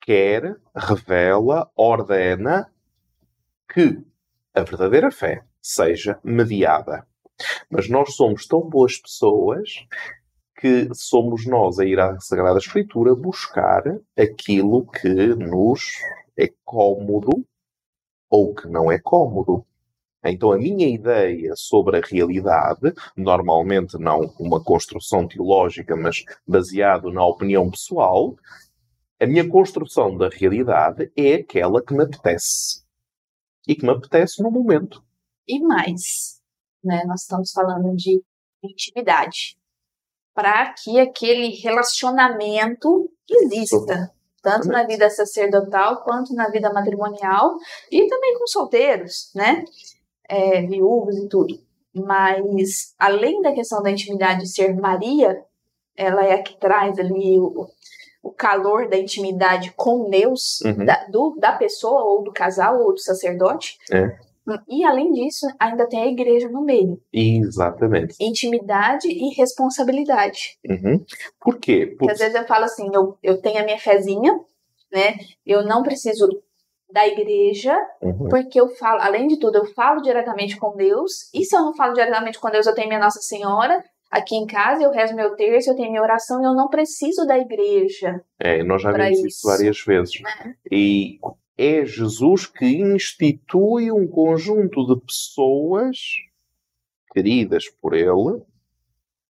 quer, 0.00 0.56
revela, 0.72 1.68
ordena 1.74 2.70
que 3.68 4.00
a 4.54 4.62
verdadeira 4.62 5.10
fé 5.10 5.44
seja 5.60 6.20
mediada. 6.22 7.04
Mas 7.68 7.88
nós 7.90 8.14
somos 8.14 8.46
tão 8.46 8.60
boas 8.60 8.96
pessoas 8.96 9.84
que 10.56 10.88
somos 10.94 11.44
nós 11.46 11.80
a 11.80 11.84
ir 11.84 11.98
à 11.98 12.20
Sagrada 12.20 12.58
Escritura 12.58 13.16
buscar 13.16 13.82
aquilo 14.16 14.86
que 14.86 15.34
nos 15.34 15.98
é 16.38 16.48
cómodo 16.64 17.44
ou 18.30 18.54
que 18.54 18.68
não 18.68 18.90
é 18.90 19.00
cômodo. 19.00 19.66
Então, 20.24 20.52
a 20.52 20.58
minha 20.58 20.88
ideia 20.88 21.52
sobre 21.54 21.98
a 21.98 22.00
realidade, 22.00 22.94
normalmente 23.16 23.98
não 23.98 24.34
uma 24.38 24.62
construção 24.62 25.28
teológica, 25.28 25.94
mas 25.94 26.24
baseado 26.46 27.12
na 27.12 27.24
opinião 27.26 27.70
pessoal, 27.70 28.34
a 29.20 29.26
minha 29.26 29.48
construção 29.48 30.16
da 30.16 30.28
realidade 30.28 31.12
é 31.16 31.34
aquela 31.34 31.82
que 31.84 31.94
me 31.94 32.04
apetece. 32.04 32.82
E 33.66 33.74
que 33.74 33.84
me 33.84 33.92
apetece 33.92 34.42
no 34.42 34.50
momento. 34.50 35.02
E 35.46 35.60
mais, 35.60 36.40
né? 36.82 37.04
Nós 37.06 37.22
estamos 37.22 37.50
falando 37.52 37.94
de 37.94 38.22
intimidade. 38.62 39.56
Para 40.34 40.72
que 40.74 40.98
aquele 40.98 41.50
relacionamento 41.60 43.10
exista. 43.30 44.12
Tanto 44.42 44.68
na 44.68 44.84
vida 44.84 45.08
sacerdotal 45.08 46.02
quanto 46.02 46.34
na 46.34 46.50
vida 46.50 46.70
matrimonial 46.70 47.56
e 47.90 48.06
também 48.06 48.38
com 48.38 48.46
solteiros, 48.46 49.30
né? 49.34 49.64
É, 50.28 50.62
viúvos 50.62 51.16
e 51.18 51.28
tudo. 51.28 51.58
Mas, 51.94 52.94
além 52.98 53.40
da 53.40 53.52
questão 53.52 53.82
da 53.82 53.90
intimidade 53.90 54.48
ser 54.48 54.74
Maria, 54.74 55.44
ela 55.96 56.24
é 56.24 56.34
a 56.34 56.42
que 56.42 56.58
traz 56.58 56.98
ali 56.98 57.38
o, 57.38 57.68
o 58.22 58.30
calor 58.30 58.88
da 58.88 58.96
intimidade 58.96 59.72
com 59.76 60.10
Deus, 60.10 60.60
uhum. 60.62 60.84
da, 60.84 61.06
do, 61.06 61.36
da 61.38 61.52
pessoa, 61.52 62.02
ou 62.02 62.24
do 62.24 62.32
casal, 62.32 62.80
ou 62.80 62.92
do 62.92 62.98
sacerdote. 62.98 63.78
É. 63.92 64.16
E, 64.68 64.84
além 64.84 65.12
disso, 65.12 65.46
ainda 65.58 65.88
tem 65.88 66.02
a 66.02 66.06
igreja 66.06 66.48
no 66.48 66.62
meio. 66.62 67.00
Exatamente. 67.12 68.16
Intimidade 68.20 69.08
e 69.08 69.34
responsabilidade. 69.34 70.58
Uhum. 70.68 71.02
Por 71.40 71.58
quê? 71.58 71.94
Porque 71.98 72.12
às 72.12 72.18
vezes 72.18 72.34
eu 72.34 72.46
falo 72.46 72.64
assim, 72.64 72.90
eu, 72.92 73.16
eu 73.22 73.40
tenho 73.40 73.60
a 73.60 73.64
minha 73.64 73.78
fezinha, 73.78 74.38
né? 74.92 75.16
Eu 75.46 75.64
não 75.64 75.82
preciso 75.82 76.28
da 76.90 77.06
igreja, 77.06 77.76
uhum. 78.00 78.28
porque 78.28 78.60
eu 78.60 78.68
falo, 78.68 79.00
além 79.00 79.26
de 79.26 79.38
tudo, 79.38 79.56
eu 79.58 79.64
falo 79.64 80.00
diretamente 80.00 80.56
com 80.56 80.76
Deus, 80.76 81.30
e 81.34 81.44
se 81.44 81.56
eu 81.56 81.60
não 81.60 81.74
falo 81.74 81.92
diretamente 81.92 82.38
com 82.38 82.50
Deus, 82.50 82.66
eu 82.66 82.74
tenho 82.74 82.88
minha 82.88 83.00
Nossa 83.00 83.20
Senhora 83.20 83.82
aqui 84.10 84.36
em 84.36 84.46
casa, 84.46 84.82
eu 84.82 84.92
rezo 84.92 85.14
meu 85.14 85.34
terço, 85.34 85.70
eu 85.70 85.76
tenho 85.76 85.90
minha 85.90 86.02
oração, 86.02 86.40
e 86.40 86.44
eu 86.44 86.54
não 86.54 86.68
preciso 86.68 87.26
da 87.26 87.36
igreja. 87.36 88.22
É, 88.38 88.62
nós 88.62 88.82
já 88.82 88.92
vimos 88.92 89.18
isso. 89.18 89.26
isso 89.26 89.48
várias 89.48 89.80
vezes. 89.80 90.22
É. 90.24 90.54
E 90.70 91.18
é 91.58 91.84
Jesus 91.84 92.46
que 92.46 92.66
institui 92.66 93.90
um 93.90 94.06
conjunto 94.06 94.86
de 94.86 95.00
pessoas 95.00 95.98
queridas 97.12 97.68
por 97.68 97.94
Ele, 97.94 98.42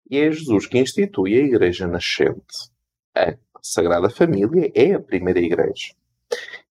e 0.09 0.17
é 0.17 0.31
Jesus 0.31 0.65
que 0.65 0.79
institui 0.79 1.39
a 1.39 1.43
Igreja 1.43 1.87
Nascente. 1.87 2.71
A 3.15 3.35
Sagrada 3.61 4.09
Família 4.09 4.71
é 4.73 4.93
a 4.93 4.99
primeira 4.99 5.39
igreja. 5.39 5.93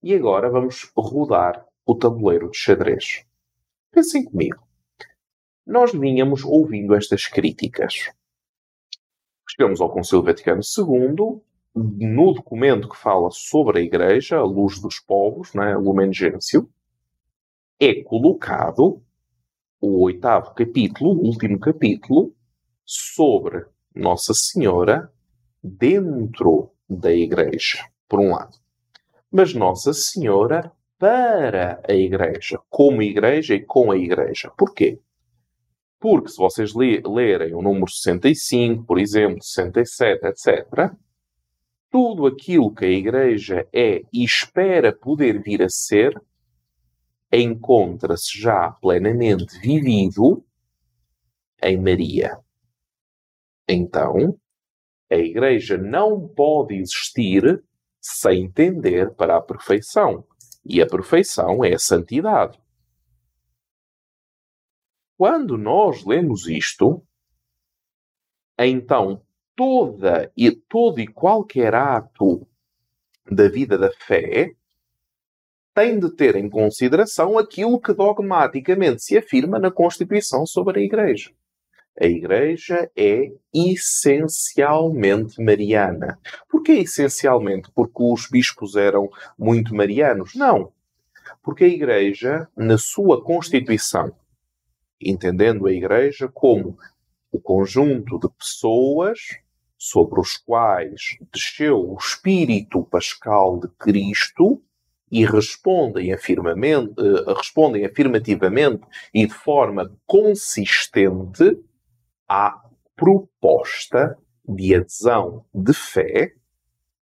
E 0.01 0.15
agora 0.15 0.49
vamos 0.49 0.93
rodar 0.97 1.67
o 1.85 1.93
tabuleiro 1.93 2.51
de 2.51 2.57
xadrez. 2.57 3.25
Pensem 3.91 4.25
comigo. 4.25 4.63
Nós 5.67 5.93
vínhamos 5.93 6.45
ouvindo 6.45 6.95
estas 6.95 7.27
críticas. 7.27 8.09
Chegamos 9.51 9.81
ao 9.81 9.91
Concílio 9.91 10.23
Vaticano 10.23 10.61
II, 10.61 11.43
no 11.75 12.33
documento 12.33 12.89
que 12.89 12.97
fala 12.97 13.29
sobre 13.33 13.81
a 13.81 13.83
Igreja, 13.83 14.37
a 14.37 14.45
luz 14.45 14.81
dos 14.81 15.01
povos, 15.01 15.53
né, 15.53 15.77
Lumen 15.77 16.13
Gentium, 16.13 16.69
é 17.81 18.01
colocado 18.05 19.03
o 19.81 20.05
oitavo 20.05 20.55
capítulo, 20.55 21.11
o 21.11 21.27
último 21.27 21.59
capítulo, 21.59 22.33
sobre 22.85 23.67
Nossa 23.93 24.33
Senhora 24.33 25.13
dentro 25.61 26.71
da 26.89 27.13
Igreja, 27.13 27.85
por 28.09 28.21
um 28.21 28.31
lado 28.31 28.68
mas 29.31 29.55
Nossa 29.55 29.93
Senhora 29.93 30.73
para 30.99 31.81
a 31.89 31.93
Igreja, 31.93 32.59
como 32.69 33.03
Igreja 33.03 33.55
e 33.55 33.65
com 33.65 33.91
a 33.91 33.97
Igreja. 33.97 34.51
Porquê? 34.57 35.01
Porque 36.01 36.29
se 36.29 36.37
vocês 36.37 36.73
lerem 36.75 37.55
o 37.55 37.63
número 37.63 37.91
65, 37.91 38.85
por 38.85 38.99
exemplo, 38.99 39.43
67, 39.43 40.27
etc., 40.27 40.93
tudo 41.91 42.27
aquilo 42.27 42.75
que 42.75 42.85
a 42.85 42.91
Igreja 42.91 43.67
é 43.73 44.03
e 44.13 44.25
espera 44.25 44.93
poder 44.93 45.41
vir 45.43 45.63
a 45.63 45.69
ser, 45.69 46.21
encontra-se 47.33 48.39
já 48.39 48.71
plenamente 48.73 49.59
vivido 49.61 50.45
em 51.63 51.77
Maria. 51.81 52.39
Então, 53.69 54.39
a 55.11 55.17
Igreja 55.17 55.77
não 55.77 56.29
pode 56.29 56.77
existir 56.77 57.63
sem 58.01 58.51
tender 58.51 59.15
para 59.15 59.37
a 59.37 59.43
perfeição. 59.43 60.25
E 60.65 60.83
a 60.83 60.87
perfeição 60.87 61.65
é 61.65 61.75
a 61.75 61.79
santidade. 61.79 62.61
Quando 65.17 65.57
nós 65.57 66.05
lemos 66.05 66.47
isto, 66.47 67.03
então 68.59 69.23
toda 69.57 70.33
e 70.37 70.51
todo 70.51 71.01
e 71.01 71.07
qualquer 71.07 71.75
ato 71.75 72.47
da 73.31 73.49
vida 73.49 73.77
da 73.77 73.91
fé 73.91 74.55
tem 75.75 75.99
de 75.99 76.11
ter 76.15 76.37
em 76.37 76.49
consideração 76.49 77.39
aquilo 77.39 77.81
que 77.81 77.93
dogmaticamente 77.93 79.03
se 79.03 79.17
afirma 79.17 79.59
na 79.59 79.71
Constituição 79.71 80.45
sobre 80.45 80.81
a 80.81 80.83
Igreja. 80.83 81.31
A 82.01 82.07
Igreja 82.07 82.89
é 82.97 83.33
essencialmente 83.53 85.43
mariana. 85.43 86.19
Porquê 86.49 86.73
essencialmente? 86.75 87.71
Porque 87.75 88.03
os 88.03 88.29
bispos 88.31 88.77
eram 88.77 89.11
muito 89.37 89.75
marianos? 89.75 90.35
Não. 90.37 90.73
Porque 91.43 91.65
a 91.65 91.69
Igreja, 91.69 92.49
na 92.57 92.79
sua 92.79 93.23
Constituição, 93.23 94.15
entendendo 95.01 95.67
a 95.67 95.73
Igreja 95.73 96.29
como 96.29 96.79
o 97.33 97.41
conjunto 97.41 98.19
de 98.19 98.29
pessoas 98.29 99.19
sobre 99.77 100.21
os 100.21 100.37
quais 100.37 101.19
desceu 101.33 101.79
o 101.79 101.97
Espírito 101.97 102.83
Pascal 102.85 103.59
de 103.59 103.69
Cristo 103.77 104.63
e 105.11 105.25
respondem, 105.25 106.13
uh, 106.13 107.35
respondem 107.35 107.85
afirmativamente 107.85 108.83
e 109.13 109.27
de 109.27 109.33
forma 109.33 109.93
consistente 110.07 111.59
à 112.29 112.63
proposta 112.95 114.19
de 114.47 114.75
adesão 114.75 115.45
de 115.55 115.73
fé 115.73 116.35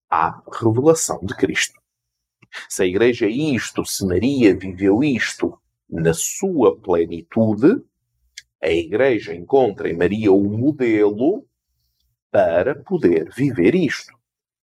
à 0.08 0.42
revelação 0.52 1.18
de 1.22 1.34
Cristo. 1.34 1.80
Se 2.68 2.82
a 2.82 2.86
Igreja 2.86 3.26
isto, 3.26 3.84
se 3.84 4.06
Maria 4.06 4.56
viveu 4.56 5.02
isto 5.02 5.58
na 5.88 6.14
sua 6.14 6.78
plenitude, 6.78 7.82
a 8.62 8.70
Igreja 8.70 9.34
encontra 9.34 9.88
em 9.88 9.96
Maria 9.96 10.32
um 10.32 10.56
modelo 10.56 11.46
para 12.30 12.74
poder 12.74 13.30
viver 13.34 13.74
isto. 13.74 14.14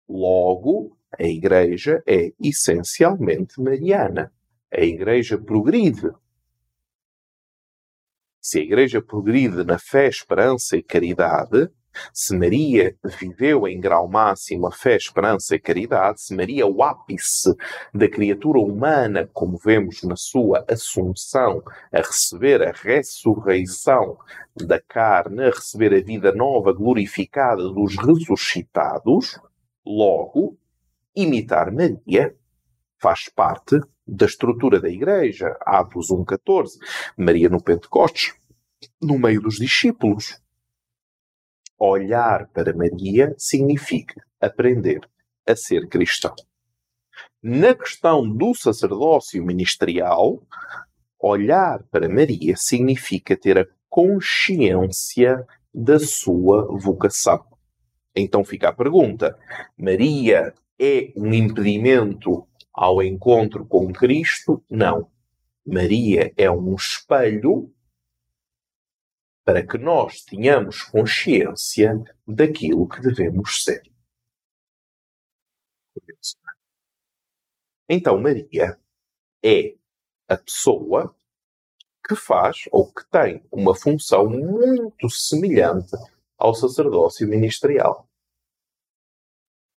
Logo, 0.08 0.96
a 1.18 1.24
Igreja 1.24 2.02
é 2.06 2.32
essencialmente 2.40 3.60
mariana. 3.60 4.32
A 4.72 4.80
Igreja 4.80 5.36
progride 5.36 6.10
se 8.40 8.59
a 8.59 8.62
Igreja 8.62 9.03
progride 9.03 9.64
na 9.64 9.79
fé, 9.79 10.09
esperança 10.09 10.76
e 10.76 10.83
caridade, 10.83 11.70
se 12.12 12.37
Maria 12.37 12.96
viveu 13.18 13.66
em 13.66 13.81
grau 13.81 14.09
máximo 14.09 14.66
a 14.66 14.72
fé, 14.72 14.96
esperança 14.96 15.55
e 15.55 15.59
caridade, 15.59 16.22
se 16.22 16.35
Maria 16.35 16.62
é 16.62 16.66
o 16.66 16.83
ápice 16.83 17.55
da 17.92 18.09
criatura 18.09 18.61
humana, 18.61 19.29
como 19.33 19.59
vemos 19.59 20.03
na 20.03 20.16
sua 20.16 20.64
assunção, 20.68 21.62
a 21.92 21.98
receber 21.98 22.62
a 22.62 22.72
ressurreição 22.72 24.16
da 24.57 24.81
carne, 24.81 25.44
a 25.44 25.50
receber 25.50 25.92
a 25.94 26.00
vida 26.00 26.33
nova, 26.33 26.72
glorificada 26.72 27.62
dos 27.62 27.96
ressuscitados, 27.96 29.38
logo, 29.85 30.57
imitar 31.14 31.72
Maria 31.72 32.35
faz 33.00 33.29
parte 33.35 33.81
da 34.10 34.26
estrutura 34.26 34.80
da 34.80 34.88
Igreja. 34.88 35.56
Atos 35.60 36.08
1.14. 36.08 36.78
Maria 37.16 37.48
no 37.48 37.62
Pentecostes, 37.62 38.34
no 39.00 39.18
meio 39.18 39.40
dos 39.40 39.56
discípulos. 39.56 40.40
Olhar 41.78 42.48
para 42.48 42.76
Maria 42.76 43.34
significa 43.38 44.22
aprender 44.40 45.00
a 45.46 45.54
ser 45.54 45.88
cristão. 45.88 46.34
Na 47.42 47.74
questão 47.74 48.28
do 48.28 48.54
sacerdócio 48.54 49.42
ministerial, 49.44 50.42
olhar 51.18 51.82
para 51.90 52.08
Maria 52.08 52.54
significa 52.56 53.36
ter 53.36 53.58
a 53.58 53.66
consciência 53.88 55.46
da 55.72 55.98
sua 55.98 56.66
vocação. 56.78 57.44
Então 58.14 58.44
fica 58.44 58.68
a 58.68 58.72
pergunta: 58.72 59.38
Maria 59.78 60.52
é 60.78 61.12
um 61.16 61.32
impedimento 61.32 62.46
ao 62.72 63.02
encontro 63.02 63.66
com 63.66 63.92
Cristo? 63.92 64.64
Não. 64.70 65.11
Maria 65.66 66.33
é 66.37 66.50
um 66.50 66.74
espelho 66.74 67.72
para 69.44 69.66
que 69.66 69.78
nós 69.78 70.22
tenhamos 70.22 70.83
consciência 70.83 72.02
daquilo 72.26 72.88
que 72.88 73.00
devemos 73.00 73.64
ser. 73.64 73.83
Então, 77.88 78.20
Maria 78.20 78.78
é 79.44 79.76
a 80.28 80.37
pessoa 80.37 81.14
que 82.06 82.14
faz 82.14 82.68
ou 82.70 82.92
que 82.92 83.04
tem 83.11 83.44
uma 83.50 83.74
função 83.74 84.28
muito 84.30 85.11
semelhante 85.11 85.96
ao 86.38 86.54
sacerdócio 86.54 87.28
ministerial. 87.28 88.09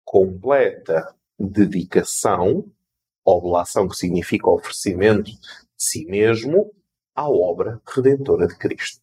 Completa 0.03 1.15
dedicação, 1.39 2.69
oblação 3.25 3.87
que 3.87 3.95
significa 3.95 4.49
oferecimento 4.49 5.31
de 5.31 5.39
si 5.77 6.05
mesmo, 6.05 6.73
à 7.15 7.29
obra 7.29 7.81
redentora 7.87 8.47
de 8.47 8.57
Cristo. 8.57 9.01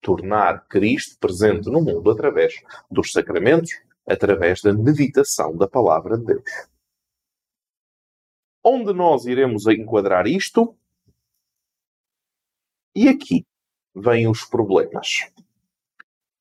Tornar 0.00 0.66
Cristo 0.68 1.18
presente 1.18 1.70
no 1.70 1.80
mundo 1.80 2.10
através 2.10 2.54
dos 2.90 3.12
sacramentos, 3.12 3.70
através 4.06 4.60
da 4.60 4.72
meditação 4.72 5.56
da 5.56 5.66
palavra 5.66 6.16
de 6.16 6.26
Deus. 6.26 6.50
Onde 8.62 8.92
nós 8.92 9.26
iremos 9.26 9.66
enquadrar 9.66 10.26
isto? 10.26 10.76
E 12.94 13.08
aqui 13.08 13.46
vêm 13.94 14.28
os 14.28 14.44
problemas. 14.44 15.30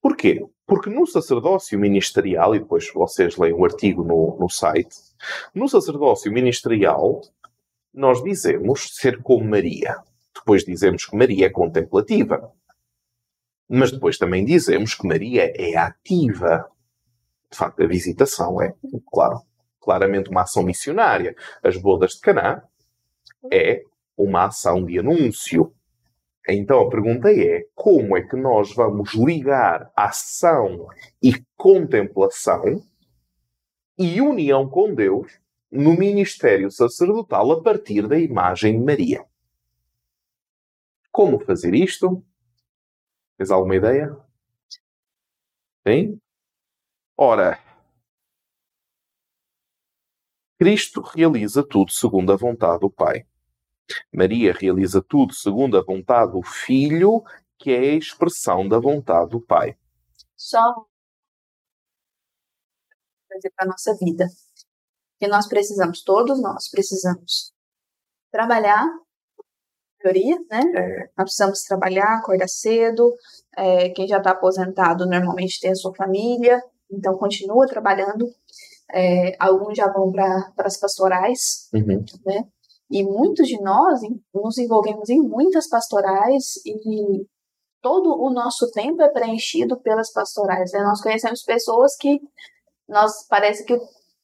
Porquê? 0.02 0.42
Porque 0.68 0.90
no 0.90 1.06
sacerdócio 1.06 1.78
ministerial, 1.80 2.56
e 2.56 2.60
depois 2.60 2.92
vocês 2.92 3.38
leem 3.38 3.54
o 3.54 3.64
artigo 3.64 4.04
no, 4.04 4.38
no 4.40 4.50
site, 4.50 4.96
no 5.54 5.68
sacerdócio 5.68 6.32
ministerial, 6.32 7.22
nós 7.94 8.24
dizemos 8.24 8.96
ser 8.96 9.22
como 9.22 9.46
Maria. 9.46 9.96
Depois 10.34 10.66
dizemos 10.66 11.06
que 11.06 11.16
Maria 11.16 11.46
é 11.46 11.50
contemplativa. 11.50 12.52
Mas 13.70 13.92
depois 13.92 14.18
também 14.18 14.44
dizemos 14.44 14.94
que 14.94 15.08
Maria 15.08 15.52
é 15.56 15.76
ativa. 15.78 16.70
De 17.50 17.58
facto, 17.58 17.82
a 17.82 17.88
visitação 17.88 18.62
é, 18.62 18.74
claro, 19.12 19.42
claramente 19.80 20.30
uma 20.30 20.42
ação 20.42 20.64
missionária. 20.64 21.36
As 21.64 21.78
bodas 21.78 22.12
de 22.12 22.22
Caná 22.22 22.64
é 23.52 23.82
uma 24.18 24.46
ação 24.46 24.84
de 24.84 25.00
anúncio. 25.00 25.74
Então 26.48 26.82
a 26.82 26.90
pergunta 26.90 27.32
é: 27.32 27.66
como 27.74 28.16
é 28.16 28.22
que 28.22 28.36
nós 28.36 28.74
vamos 28.74 29.14
ligar 29.14 29.92
ação 29.96 30.88
e 31.22 31.34
contemplação 31.56 32.84
e 33.98 34.22
união 34.22 34.70
com 34.70 34.94
Deus 34.94 35.40
no 35.72 35.98
ministério 35.98 36.70
sacerdotal 36.70 37.52
a 37.52 37.64
partir 37.64 38.08
da 38.08 38.18
imagem 38.20 38.80
de 38.80 38.86
Maria? 38.86 39.26
Como 41.12 41.40
fazer 41.40 41.74
isto? 41.74 42.24
Tens 43.38 43.50
alguma 43.50 43.76
ideia? 43.76 44.16
Sim? 45.88 46.20
Ora, 47.18 47.60
Cristo 50.58 51.02
realiza 51.02 51.66
tudo 51.68 51.92
segundo 51.92 52.32
a 52.32 52.36
vontade 52.36 52.80
do 52.80 52.90
Pai. 52.90 53.26
Maria 54.14 54.54
realiza 54.54 55.02
tudo 55.02 55.34
segundo 55.34 55.78
a 55.78 55.84
vontade 55.84 56.32
do 56.32 56.42
Filho, 56.42 57.24
que 57.58 57.72
é 57.72 57.80
a 57.80 57.98
expressão 57.98 58.68
da 58.68 58.80
vontade 58.80 59.32
do 59.32 59.42
Pai. 59.42 59.78
Só 60.36 60.60
dizer 63.36 63.52
para 63.56 63.66
a 63.66 63.70
nossa 63.70 63.96
vida 63.96 64.28
que 65.20 65.28
nós 65.28 65.48
precisamos, 65.48 66.04
todos 66.04 66.42
nós 66.42 66.70
precisamos 66.70 67.54
trabalhar, 68.32 68.86
teoria, 70.00 70.38
né? 70.50 70.62
É. 70.76 71.00
Nós 71.18 71.26
precisamos 71.26 71.62
trabalhar, 71.64 72.18
acordar 72.18 72.48
cedo. 72.48 73.14
É, 73.58 73.90
quem 73.90 74.08
já 74.08 74.18
está 74.18 74.32
aposentado 74.32 75.06
normalmente 75.06 75.60
tem 75.60 75.72
a 75.72 75.76
sua 75.76 75.94
família, 75.96 76.62
então 76.92 77.18
continua 77.18 77.66
trabalhando. 77.68 78.28
É, 78.94 79.36
alguns 79.40 79.78
já 79.78 79.92
vão 79.92 80.12
para 80.12 80.52
as 80.60 80.78
pastorais, 80.78 81.70
uhum. 81.74 82.04
né? 82.26 82.48
E 82.90 83.04
muitos 83.04 83.48
de 83.48 83.60
nós 83.62 84.00
nos 84.34 84.58
envolvemos 84.58 85.10
em 85.10 85.20
muitas 85.20 85.68
pastorais 85.68 86.58
e 86.66 87.26
todo 87.82 88.20
o 88.20 88.30
nosso 88.32 88.70
tempo 88.72 89.02
é 89.02 89.10
preenchido 89.10 89.78
pelas 89.78 90.12
pastorais. 90.12 90.72
Né? 90.72 90.80
Nós 90.84 91.02
conhecemos 91.02 91.44
pessoas 91.44 91.96
que 91.96 92.20
nós 92.88 93.28
parece 93.28 93.64
que 93.66 93.80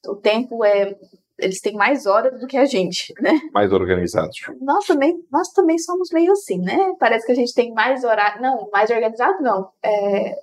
o, 0.08 0.16
tempo 0.16 0.64
é 0.64 0.96
eles 1.38 1.60
têm 1.60 1.74
mais 1.74 2.06
horas 2.06 2.40
do 2.40 2.46
que 2.46 2.56
a 2.56 2.66
gente, 2.66 3.14
né? 3.20 3.32
Mais 3.52 3.74
organizados. 3.74 4.38
Nós 4.62 4.86
também, 4.86 5.26
nós 5.32 5.50
também 5.50 5.78
somos 5.80 6.10
meio 6.12 6.32
assim, 6.32 6.60
né? 6.60 6.96
Parece 7.00 7.26
que 7.26 7.32
a 7.32 7.36
gente 7.36 7.54
tem 7.54 7.74
mais 7.74 8.04
horário, 8.04 8.42
não, 8.42 8.70
mais 8.72 8.92
organizado 8.92 9.42
não. 9.42 9.72
É, 9.84 10.40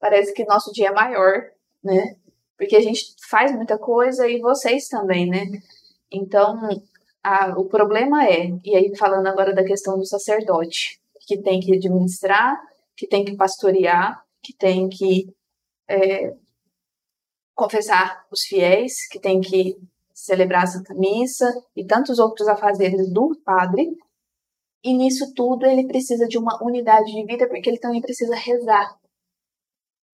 parece 0.00 0.32
que 0.32 0.46
nosso 0.46 0.72
dia 0.72 0.88
é 0.88 0.92
maior, 0.92 1.50
né? 1.84 2.16
Porque 2.56 2.76
a 2.76 2.80
gente 2.80 3.14
faz 3.28 3.54
muita 3.54 3.76
coisa 3.76 4.26
e 4.26 4.40
vocês 4.40 4.88
também, 4.88 5.28
né? 5.28 5.46
Então, 6.10 6.58
a, 7.22 7.58
o 7.58 7.66
problema 7.66 8.26
é, 8.26 8.48
e 8.64 8.76
aí 8.76 8.96
falando 8.96 9.26
agora 9.26 9.54
da 9.54 9.64
questão 9.64 9.96
do 9.96 10.04
sacerdote, 10.04 11.00
que 11.26 11.40
tem 11.40 11.60
que 11.60 11.76
administrar, 11.76 12.60
que 12.96 13.06
tem 13.06 13.24
que 13.24 13.36
pastorear, 13.36 14.22
que 14.42 14.52
tem 14.56 14.88
que 14.88 15.32
é, 15.88 16.34
confessar 17.54 18.26
os 18.30 18.42
fiéis, 18.42 19.06
que 19.08 19.20
tem 19.20 19.40
que 19.40 19.76
celebrar 20.12 20.64
a 20.64 20.66
Santa 20.66 20.94
Missa 20.94 21.52
e 21.76 21.84
tantos 21.84 22.18
outros 22.18 22.48
afazeres 22.48 23.12
do 23.12 23.36
padre. 23.44 23.96
E 24.84 24.92
nisso 24.92 25.32
tudo 25.34 25.64
ele 25.64 25.86
precisa 25.86 26.26
de 26.26 26.38
uma 26.38 26.62
unidade 26.62 27.12
de 27.12 27.24
vida, 27.24 27.48
porque 27.48 27.70
ele 27.70 27.78
também 27.78 28.00
precisa 28.00 28.34
rezar. 28.34 28.98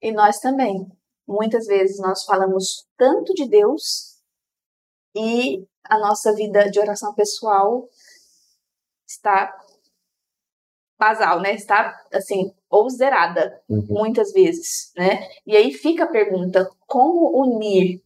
E 0.03 0.13
nós 0.13 0.39
também. 0.39 0.87
Muitas 1.27 1.67
vezes 1.67 1.99
nós 2.01 2.25
falamos 2.25 2.87
tanto 2.97 3.35
de 3.35 3.47
Deus 3.49 4.19
e 5.15 5.67
a 5.89 5.99
nossa 5.99 6.35
vida 6.35 6.71
de 6.71 6.79
oração 6.79 7.15
pessoal 7.15 7.89
está 9.09 9.55
basal, 10.99 11.41
né? 11.41 11.55
Está 11.55 11.95
assim, 12.13 12.53
ou 12.69 12.89
zerada, 12.91 13.61
uhum. 13.69 13.87
muitas 13.89 14.33
vezes, 14.33 14.93
né? 14.97 15.29
E 15.47 15.57
aí 15.57 15.73
fica 15.73 16.05
a 16.05 16.11
pergunta: 16.11 16.69
como 16.87 17.41
unir 17.43 18.03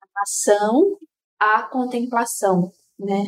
a 0.00 0.22
ação 0.22 0.98
à 1.38 1.62
contemplação, 1.62 2.72
né? 2.98 3.24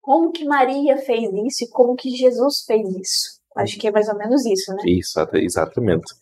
Como 0.00 0.32
que 0.32 0.44
Maria 0.44 0.96
fez 0.96 1.30
isso 1.46 1.64
e 1.64 1.68
como 1.68 1.94
que 1.94 2.10
Jesus 2.10 2.64
fez 2.66 2.88
isso? 2.96 3.38
Acho 3.56 3.78
que 3.78 3.88
é 3.88 3.90
mais 3.90 4.08
ou 4.08 4.16
menos 4.16 4.46
isso, 4.46 4.72
né? 4.72 4.82
Isso, 4.86 5.18
exatamente. 5.34 6.14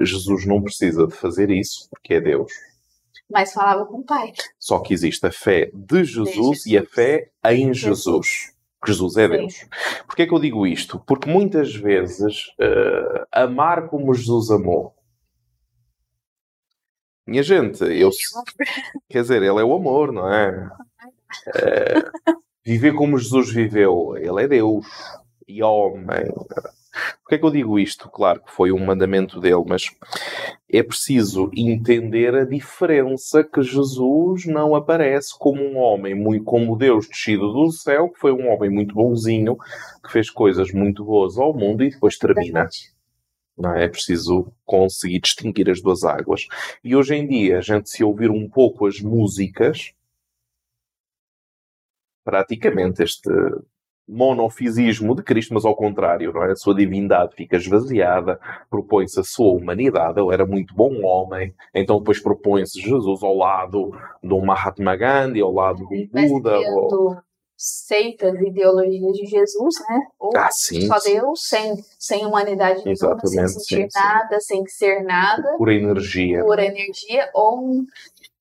Jesus 0.00 0.46
não 0.46 0.62
precisa 0.62 1.06
de 1.06 1.14
fazer 1.14 1.50
isso 1.50 1.86
porque 1.90 2.14
é 2.14 2.20
Deus 2.20 2.50
mas 3.30 3.52
falava 3.52 3.86
com 3.86 3.98
o 3.98 4.04
Pai. 4.04 4.32
Só 4.58 4.80
que 4.80 4.94
existe 4.94 5.26
a 5.26 5.30
fé 5.30 5.70
de 5.74 6.04
Jesus, 6.04 6.28
de 6.28 6.34
Jesus. 6.34 6.66
e 6.66 6.78
a 6.78 6.84
fé 6.84 7.30
em 7.44 7.72
Jesus. 7.74 8.54
Jesus 8.86 9.16
é 9.16 9.28
Deus. 9.28 9.54
Sim. 9.54 9.66
Porquê 10.06 10.22
é 10.22 10.26
que 10.26 10.32
eu 10.32 10.38
digo 10.38 10.66
isto? 10.66 11.00
Porque 11.00 11.28
muitas 11.28 11.74
vezes 11.74 12.46
uh, 12.60 13.26
amar 13.32 13.88
como 13.88 14.14
Jesus 14.14 14.50
amou. 14.50 14.94
Minha 17.26 17.42
gente, 17.42 17.84
eu. 17.84 18.10
Quer 19.10 19.22
dizer, 19.22 19.42
ele 19.42 19.60
é 19.60 19.64
o 19.64 19.74
amor, 19.74 20.12
não 20.12 20.32
é? 20.32 20.70
Uh, 21.48 22.38
viver 22.64 22.94
como 22.94 23.18
Jesus 23.18 23.52
viveu. 23.52 24.16
Ele 24.16 24.44
é 24.44 24.48
Deus 24.48 24.86
e 25.46 25.62
homem. 25.62 26.32
Porquê 27.20 27.34
é 27.34 27.38
que 27.38 27.44
eu 27.44 27.50
digo 27.50 27.78
isto? 27.78 28.08
Claro 28.08 28.42
que 28.42 28.52
foi 28.52 28.72
um 28.72 28.84
mandamento 28.84 29.40
dele, 29.40 29.64
mas 29.66 29.90
é 30.70 30.82
preciso 30.82 31.50
entender 31.54 32.34
a 32.34 32.44
diferença 32.44 33.44
que 33.44 33.62
Jesus 33.62 34.46
não 34.46 34.74
aparece 34.74 35.36
como 35.38 35.62
um 35.62 35.78
homem, 35.78 36.14
muito 36.14 36.44
como 36.44 36.76
Deus 36.76 37.08
descido 37.08 37.52
do 37.52 37.70
céu, 37.70 38.08
que 38.08 38.18
foi 38.18 38.32
um 38.32 38.48
homem 38.48 38.70
muito 38.70 38.94
bonzinho, 38.94 39.56
que 40.04 40.12
fez 40.12 40.30
coisas 40.30 40.72
muito 40.72 41.04
boas 41.04 41.38
ao 41.38 41.54
mundo 41.54 41.84
e 41.84 41.90
depois 41.90 42.16
termina. 42.16 42.68
Não 43.56 43.74
é? 43.74 43.84
é 43.84 43.88
preciso 43.88 44.52
conseguir 44.64 45.20
distinguir 45.20 45.68
as 45.68 45.82
duas 45.82 46.04
águas. 46.04 46.46
E 46.82 46.94
hoje 46.94 47.14
em 47.14 47.26
dia, 47.26 47.58
a 47.58 47.60
gente 47.60 47.90
se 47.90 48.04
ouvir 48.04 48.30
um 48.30 48.48
pouco 48.48 48.86
as 48.86 49.00
músicas, 49.00 49.92
praticamente 52.24 53.02
este 53.02 53.30
monofisismo 54.08 55.14
de 55.14 55.22
Cristo, 55.22 55.52
mas 55.52 55.64
ao 55.64 55.76
contrário, 55.76 56.32
não 56.32 56.42
é? 56.44 56.52
A 56.52 56.56
sua 56.56 56.74
divindade 56.74 57.34
fica 57.36 57.56
esvaziada, 57.56 58.40
propõe-se 58.70 59.20
a 59.20 59.22
sua 59.22 59.52
humanidade, 59.52 60.18
ele 60.20 60.32
era 60.32 60.46
muito 60.46 60.74
bom 60.74 61.04
homem, 61.04 61.54
então 61.74 61.98
depois 61.98 62.20
propõe-se 62.20 62.80
Jesus 62.80 63.22
ao 63.22 63.36
lado 63.36 63.92
de 64.22 64.32
um 64.32 64.44
Mahatma 64.44 64.96
Gandhi, 64.96 65.40
ao 65.40 65.52
lado 65.52 65.86
de 65.86 66.10
um 66.14 66.28
Buda. 66.28 66.58
Ou... 66.58 67.16
Seitas, 67.60 68.40
ideologias 68.40 69.12
de 69.14 69.26
Jesus, 69.26 69.74
né? 69.90 69.98
Ou 70.16 70.30
ah, 70.36 70.48
sim, 70.48 70.82
só 70.82 70.96
Deus, 71.00 71.42
sem, 71.42 71.74
sem 71.98 72.24
humanidade 72.24 72.84
nenhuma, 72.84 73.18
sem 73.26 73.48
sentir 73.48 73.90
sim, 73.90 73.98
nada, 73.98 74.38
sim. 74.38 74.46
sem 74.46 74.66
ser 74.66 75.02
nada. 75.02 75.56
Pura 75.56 75.74
energia. 75.74 76.44
Pura 76.44 76.64
energia, 76.64 77.28
ou 77.34 77.58
um 77.58 77.86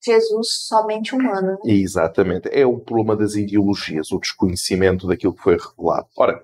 Jesus 0.08 0.66
somente 0.68 1.14
humano. 1.14 1.60
Né? 1.64 1.74
Exatamente. 1.74 2.50
É 2.52 2.66
o 2.66 2.80
problema 2.80 3.16
das 3.16 3.36
ideologias, 3.36 4.12
o 4.12 4.20
desconhecimento 4.20 5.08
daquilo 5.08 5.34
que 5.34 5.44
foi 5.44 5.58
revelado. 5.58 6.08
Ora, 6.18 6.44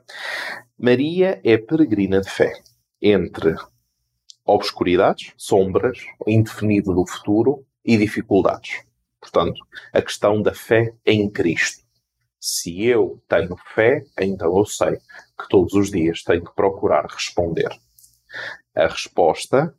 Maria 0.78 1.41
é 1.43 1.57
peregrina 1.57 2.22
de 2.22 2.30
fé 2.30 2.53
entre 3.01 3.55
obscuridades, 4.45 5.34
sombras, 5.38 5.99
indefinido 6.28 6.93
do 6.93 7.05
futuro 7.05 7.66
e 7.84 7.97
dificuldades. 7.97 8.84
Portanto, 9.20 9.66
a 9.93 10.01
questão 10.01 10.41
da 10.41 10.53
fé 10.53 10.93
em 11.05 11.30
Cristo. 11.30 11.84
Se 12.39 12.86
eu 12.86 13.24
tenho 13.30 13.55
fé, 13.74 14.03
então 14.20 14.57
eu 14.57 14.66
sei 14.66 14.97
que 14.97 15.47
todos 15.49 15.74
os 15.74 15.89
dias 15.89 16.24
tenho 16.24 16.43
que 16.43 16.53
procurar 16.53 17.05
responder. 17.05 17.70
A 18.76 18.88
resposta 18.88 19.74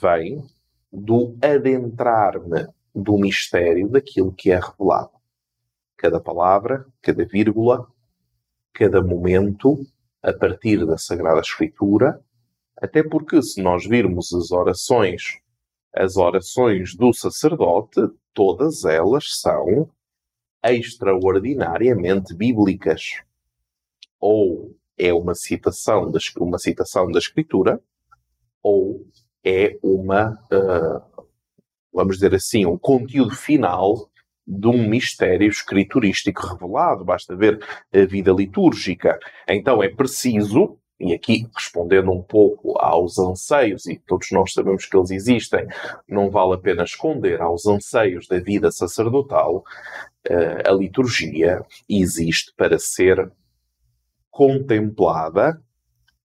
vem 0.00 0.42
do 0.90 1.36
adentrar-me 1.42 2.66
do 2.96 3.18
mistério 3.18 3.88
daquilo 3.88 4.32
que 4.32 4.50
é 4.50 4.58
revelado. 4.58 5.10
Cada 5.96 6.18
palavra, 6.18 6.86
cada 7.02 7.24
vírgula, 7.24 7.86
cada 8.72 9.02
momento, 9.02 9.78
a 10.22 10.32
partir 10.32 10.84
da 10.86 10.96
Sagrada 10.96 11.40
Escritura, 11.40 12.20
até 12.76 13.02
porque 13.02 13.40
se 13.42 13.62
nós 13.62 13.86
virmos 13.86 14.32
as 14.32 14.50
orações, 14.50 15.38
as 15.94 16.16
orações 16.16 16.94
do 16.94 17.12
sacerdote, 17.12 18.00
todas 18.34 18.84
elas 18.84 19.38
são 19.40 19.90
extraordinariamente 20.64 22.34
bíblicas. 22.34 23.22
Ou 24.20 24.74
é 24.98 25.12
uma 25.12 25.34
citação 25.34 26.10
da, 26.10 26.18
uma 26.38 26.58
citação 26.58 27.10
da 27.10 27.18
Escritura, 27.18 27.80
ou 28.62 29.06
é 29.44 29.78
uma, 29.82 30.32
uh, 30.52 31.15
vamos 31.96 32.16
dizer 32.16 32.34
assim, 32.34 32.66
um 32.66 32.76
conteúdo 32.76 33.34
final 33.34 34.10
de 34.46 34.68
um 34.68 34.86
mistério 34.86 35.48
escriturístico 35.48 36.46
revelado. 36.46 37.04
Basta 37.04 37.34
ver 37.34 37.58
a 37.92 38.04
vida 38.04 38.30
litúrgica. 38.30 39.18
Então 39.48 39.82
é 39.82 39.88
preciso, 39.88 40.76
e 41.00 41.14
aqui 41.14 41.48
respondendo 41.56 42.12
um 42.12 42.22
pouco 42.22 42.78
aos 42.78 43.18
anseios, 43.18 43.86
e 43.86 43.96
todos 44.06 44.30
nós 44.30 44.52
sabemos 44.52 44.84
que 44.84 44.94
eles 44.94 45.10
existem, 45.10 45.66
não 46.06 46.30
vale 46.30 46.52
a 46.52 46.58
pena 46.58 46.84
esconder 46.84 47.40
aos 47.40 47.66
anseios 47.66 48.28
da 48.28 48.38
vida 48.38 48.70
sacerdotal, 48.70 49.64
uh, 50.28 50.70
a 50.70 50.72
liturgia 50.72 51.64
existe 51.88 52.52
para 52.54 52.78
ser 52.78 53.32
contemplada 54.30 55.58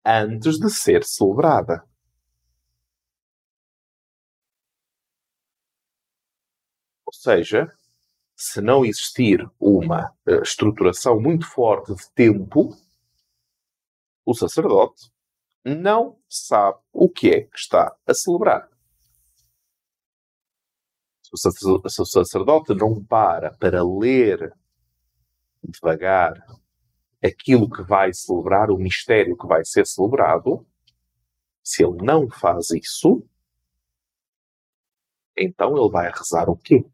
antes 0.04 0.58
de 0.58 0.70
ser 0.70 1.04
celebrada. 1.04 1.87
Seja, 7.18 7.72
se 8.36 8.60
não 8.60 8.84
existir 8.84 9.44
uma 9.58 10.10
uh, 10.26 10.42
estruturação 10.42 11.20
muito 11.20 11.46
forte 11.46 11.94
de 11.94 12.10
tempo, 12.14 12.76
o 14.24 14.34
sacerdote 14.34 15.10
não 15.64 16.18
sabe 16.28 16.78
o 16.92 17.08
que 17.08 17.30
é 17.30 17.40
que 17.42 17.58
está 17.58 17.96
a 18.06 18.14
celebrar. 18.14 18.68
Se 21.22 22.00
o 22.00 22.06
sacerdote 22.06 22.74
não 22.74 23.04
para 23.04 23.52
para 23.58 23.82
ler 23.84 24.54
devagar 25.62 26.42
aquilo 27.22 27.68
que 27.68 27.82
vai 27.82 28.14
celebrar, 28.14 28.70
o 28.70 28.78
mistério 28.78 29.36
que 29.36 29.46
vai 29.46 29.64
ser 29.64 29.86
celebrado, 29.86 30.66
se 31.62 31.84
ele 31.84 31.98
não 32.02 32.30
faz 32.30 32.70
isso, 32.70 33.26
então 35.36 35.76
ele 35.76 35.90
vai 35.90 36.10
rezar 36.10 36.48
o 36.48 36.56
quê? 36.56 36.84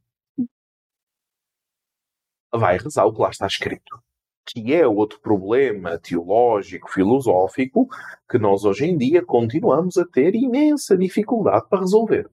Vai 2.56 2.78
rezar 2.78 3.04
o 3.04 3.12
que 3.12 3.20
lá 3.20 3.30
está 3.30 3.46
escrito. 3.46 3.98
Que 4.46 4.74
é 4.74 4.86
outro 4.86 5.20
problema 5.20 5.98
teológico, 5.98 6.90
filosófico, 6.90 7.88
que 8.28 8.38
nós 8.38 8.64
hoje 8.64 8.84
em 8.84 8.96
dia 8.96 9.24
continuamos 9.24 9.96
a 9.96 10.04
ter 10.04 10.34
imensa 10.34 10.96
dificuldade 10.96 11.66
para 11.68 11.80
resolver. 11.80 12.28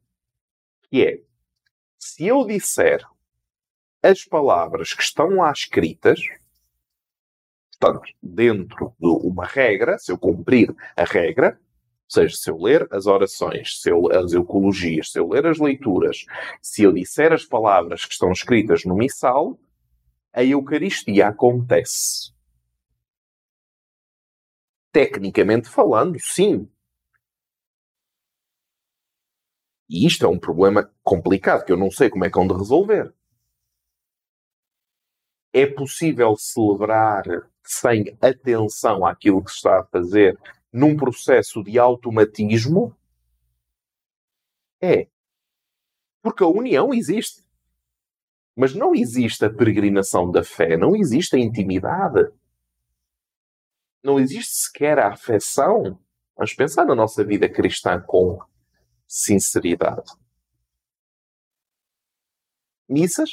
Que 0.90 1.06
é, 1.06 1.22
se 1.98 2.28
eu 2.28 2.46
disser 2.46 3.06
as 4.04 4.26
palavras 4.26 4.94
que 4.94 5.04
estão 5.04 5.30
lá 5.36 5.52
escritas, 5.52 6.20
portanto, 7.80 8.12
dentro 8.22 8.94
de 9.00 9.08
uma 9.08 9.46
regra, 9.46 9.98
se 9.98 10.12
eu 10.12 10.18
cumprir 10.18 10.76
a 10.98 11.04
regra, 11.04 11.60
ou 12.12 12.14
seja, 12.14 12.36
se 12.36 12.50
eu 12.50 12.58
ler 12.58 12.88
as 12.92 13.06
orações, 13.06 13.80
se 13.80 13.90
eu, 13.90 14.12
as 14.12 14.34
eucologias, 14.34 15.12
se 15.12 15.20
eu 15.20 15.30
ler 15.30 15.46
as 15.46 15.60
leituras, 15.60 16.26
se 16.62 16.84
eu 16.84 16.92
disser 16.92 17.32
as 17.32 17.46
palavras 17.46 18.06
que 18.06 18.12
estão 18.12 18.32
escritas 18.32 18.84
no 18.84 18.96
missal, 18.96 19.58
a 20.34 20.44
Eucaristia 20.44 21.28
acontece. 21.28 22.34
Tecnicamente 24.92 25.70
falando, 25.70 26.18
sim. 26.20 26.70
E 29.90 30.06
isto 30.06 30.26
é 30.26 30.30
um 30.30 30.40
problema 30.40 30.90
complicado 31.04 31.66
que 31.66 31.72
eu 31.72 31.78
não 31.78 31.92
sei 31.92 32.10
como 32.10 32.24
é 32.26 32.30
que 32.30 32.40
hão 32.40 32.48
de 32.48 32.54
resolver. 32.54 33.14
É 35.54 35.66
possível 35.66 36.36
celebrar 36.38 37.24
sem 37.64 38.18
atenção 38.22 39.06
àquilo 39.06 39.44
que 39.44 39.52
se 39.52 39.58
está 39.58 39.82
a 39.82 39.86
fazer 39.86 40.40
num 40.72 40.96
processo 40.96 41.62
de 41.64 41.78
automatismo? 41.78 42.96
É. 44.82 45.08
Porque 46.22 46.44
a 46.44 46.48
união 46.48 46.94
existe. 46.94 47.44
Mas 48.62 48.76
não 48.76 48.94
existe 48.94 49.44
a 49.44 49.50
peregrinação 49.50 50.30
da 50.30 50.44
fé, 50.44 50.78
não 50.78 50.96
existe 50.96 51.36
a 51.36 51.40
intimidade. 51.40 52.32
Não 54.04 54.20
existe 54.20 54.54
sequer 54.54 55.00
a 55.00 55.14
afeição. 55.14 56.00
Vamos 56.38 56.54
pensar 56.54 56.86
na 56.86 56.94
nossa 56.94 57.24
vida 57.26 57.50
cristã 57.50 58.00
com 58.00 58.40
sinceridade. 59.08 60.12
Missas, 62.88 63.32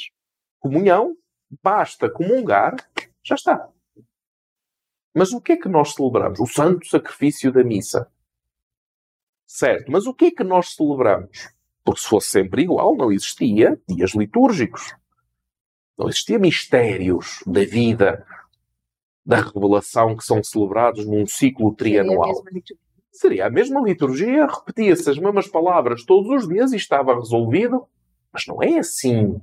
comunhão, 0.57 1.15
basta 1.61 2.09
comungar, 2.09 2.75
já 3.23 3.35
está. 3.35 3.69
Mas 5.13 5.31
o 5.31 5.39
que 5.39 5.51
é 5.51 5.57
que 5.57 5.69
nós 5.69 5.93
celebramos? 5.93 6.39
O 6.39 6.47
santo 6.47 6.87
sacrifício 6.87 7.53
da 7.53 7.63
missa. 7.63 8.11
Certo, 9.45 9.91
mas 9.91 10.07
o 10.07 10.13
que 10.15 10.25
é 10.25 10.31
que 10.31 10.43
nós 10.43 10.73
celebramos? 10.73 11.53
Porque 11.83 12.01
se 12.01 12.07
fosse 12.07 12.31
sempre 12.31 12.63
igual, 12.63 12.95
não 12.95 13.11
existia 13.11 13.79
dias 13.87 14.15
litúrgicos. 14.15 14.97
Não 15.99 16.07
existia 16.07 16.39
mistérios 16.39 17.43
da 17.45 17.65
vida, 17.65 18.25
da 19.25 19.41
revelação 19.41 20.15
que 20.15 20.23
são 20.23 20.41
celebrados 20.41 21.05
num 21.05 21.27
ciclo 21.27 21.75
trianual. 21.75 22.41
Seria 23.11 23.47
a 23.47 23.49
mesma 23.49 23.81
liturgia, 23.81 24.47
repetia-se 24.47 25.09
as 25.09 25.17
mesmas 25.17 25.49
palavras 25.49 26.05
todos 26.05 26.31
os 26.31 26.47
dias 26.47 26.71
e 26.71 26.77
estava 26.77 27.13
resolvido. 27.13 27.85
Mas 28.31 28.47
não 28.47 28.63
é 28.63 28.79
assim. 28.79 29.25
O 29.25 29.41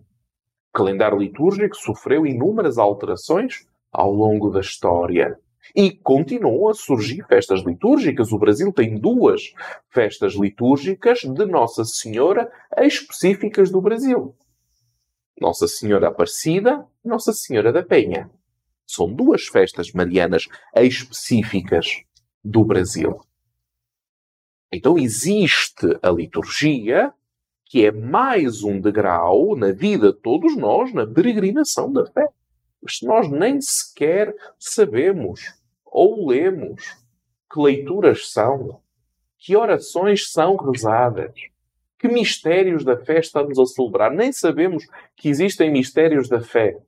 calendário 0.72 1.18
litúrgico 1.18 1.76
sofreu 1.76 2.26
inúmeras 2.26 2.78
alterações 2.78 3.66
ao 3.92 4.10
longo 4.10 4.48
da 4.48 4.60
história. 4.60 5.38
E 5.74 5.90
continuam 5.90 6.70
a 6.70 6.74
surgir 6.74 7.22
festas 7.26 7.60
litúrgicas. 7.60 8.32
O 8.32 8.38
Brasil 8.38 8.72
tem 8.72 8.98
duas 8.98 9.52
festas 9.90 10.32
litúrgicas 10.32 11.18
de 11.18 11.44
Nossa 11.44 11.84
Senhora 11.84 12.50
específicas 12.78 13.70
do 13.70 13.82
Brasil. 13.82 14.34
Nossa 15.40 15.68
Senhora 15.68 16.08
Aparecida, 16.08 16.86
Nossa 17.04 17.32
Senhora 17.32 17.72
da 17.72 17.82
Penha. 17.82 18.30
São 18.86 19.12
duas 19.12 19.46
festas 19.46 19.92
marianas 19.92 20.48
específicas 20.74 22.02
do 22.42 22.64
Brasil. 22.64 23.20
Então 24.72 24.96
existe 24.96 25.98
a 26.02 26.10
liturgia, 26.10 27.12
que 27.64 27.84
é 27.84 27.90
mais 27.90 28.62
um 28.62 28.80
degrau 28.80 29.56
na 29.56 29.72
vida 29.72 30.12
de 30.12 30.20
todos 30.20 30.56
nós, 30.56 30.92
na 30.92 31.06
peregrinação 31.06 31.92
da 31.92 32.06
fé. 32.06 32.28
Mas 32.82 33.00
nós 33.02 33.30
nem 33.30 33.60
sequer 33.60 34.34
sabemos 34.58 35.40
ou 35.84 36.28
lemos 36.28 36.96
que 37.52 37.60
leituras 37.60 38.30
são, 38.30 38.80
que 39.38 39.56
orações 39.56 40.30
são 40.30 40.56
rezadas, 40.56 41.32
que 41.98 42.08
mistérios 42.08 42.84
da 42.84 42.96
fé 42.96 43.18
estamos 43.18 43.58
a 43.58 43.66
celebrar? 43.66 44.10
Nem 44.10 44.32
sabemos 44.32 44.84
que 45.16 45.28
existem 45.28 45.70
mistérios 45.70 46.28
da 46.28 46.40
fé. 46.40 46.78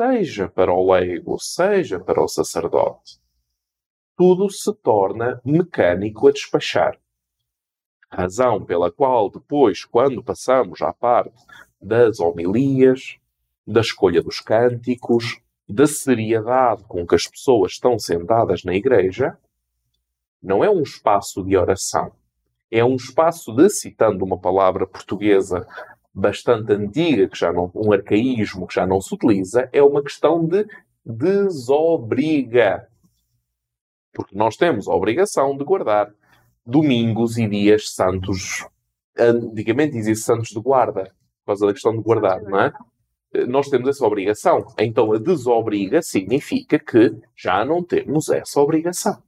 Seja 0.00 0.48
para 0.48 0.72
o 0.72 0.92
leigo, 0.92 1.38
seja 1.38 2.00
para 2.00 2.22
o 2.22 2.28
sacerdote, 2.28 3.20
tudo 4.16 4.48
se 4.50 4.72
torna 4.76 5.40
mecânico 5.44 6.26
a 6.28 6.32
despachar. 6.32 6.98
Razão 8.10 8.64
pela 8.64 8.90
qual, 8.90 9.30
depois, 9.30 9.84
quando 9.84 10.22
passamos 10.22 10.82
à 10.82 10.92
parte 10.92 11.38
das 11.80 12.18
homilias, 12.18 13.18
da 13.66 13.80
escolha 13.80 14.22
dos 14.22 14.40
cânticos, 14.40 15.40
da 15.68 15.86
seriedade 15.86 16.82
com 16.84 17.06
que 17.06 17.14
as 17.14 17.26
pessoas 17.26 17.72
estão 17.72 17.98
sentadas 17.98 18.64
na 18.64 18.74
igreja, 18.74 19.38
não 20.42 20.64
é 20.64 20.70
um 20.70 20.82
espaço 20.82 21.44
de 21.44 21.56
oração. 21.56 22.12
É 22.70 22.84
um 22.84 22.94
espaço 22.94 23.52
de, 23.52 23.68
citando 23.68 24.24
uma 24.24 24.38
palavra 24.38 24.86
portuguesa 24.86 25.66
bastante 26.14 26.72
antiga, 26.72 27.28
que 27.28 27.38
já 27.38 27.52
não, 27.52 27.70
um 27.74 27.92
arcaísmo 27.92 28.66
que 28.66 28.74
já 28.74 28.86
não 28.86 29.00
se 29.00 29.14
utiliza, 29.14 29.68
é 29.72 29.82
uma 29.82 30.02
questão 30.02 30.46
de 30.46 30.66
desobriga. 31.04 32.88
Porque 34.12 34.36
nós 34.36 34.56
temos 34.56 34.88
a 34.88 34.94
obrigação 34.94 35.56
de 35.56 35.64
guardar 35.64 36.12
domingos 36.64 37.38
e 37.38 37.46
dias 37.48 37.92
santos. 37.92 38.66
Antigamente 39.18 39.92
dizia 39.92 40.14
santos 40.14 40.50
de 40.50 40.60
guarda, 40.60 41.04
por 41.40 41.46
causa 41.46 41.66
da 41.66 41.72
questão 41.72 41.92
de 41.92 42.02
guardar, 42.02 42.42
não 42.42 42.60
é? 42.60 42.72
nós 43.46 43.68
temos 43.68 43.88
essa 43.88 44.04
obrigação. 44.04 44.66
Então 44.78 45.12
a 45.12 45.18
desobriga 45.18 46.02
significa 46.02 46.78
que 46.78 47.16
já 47.36 47.64
não 47.64 47.82
temos 47.82 48.28
essa 48.28 48.60
obrigação. 48.60 49.22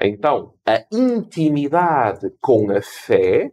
Então 0.00 0.54
a 0.66 0.84
intimidade 0.90 2.30
com 2.40 2.70
a 2.70 2.80
fé 2.80 3.52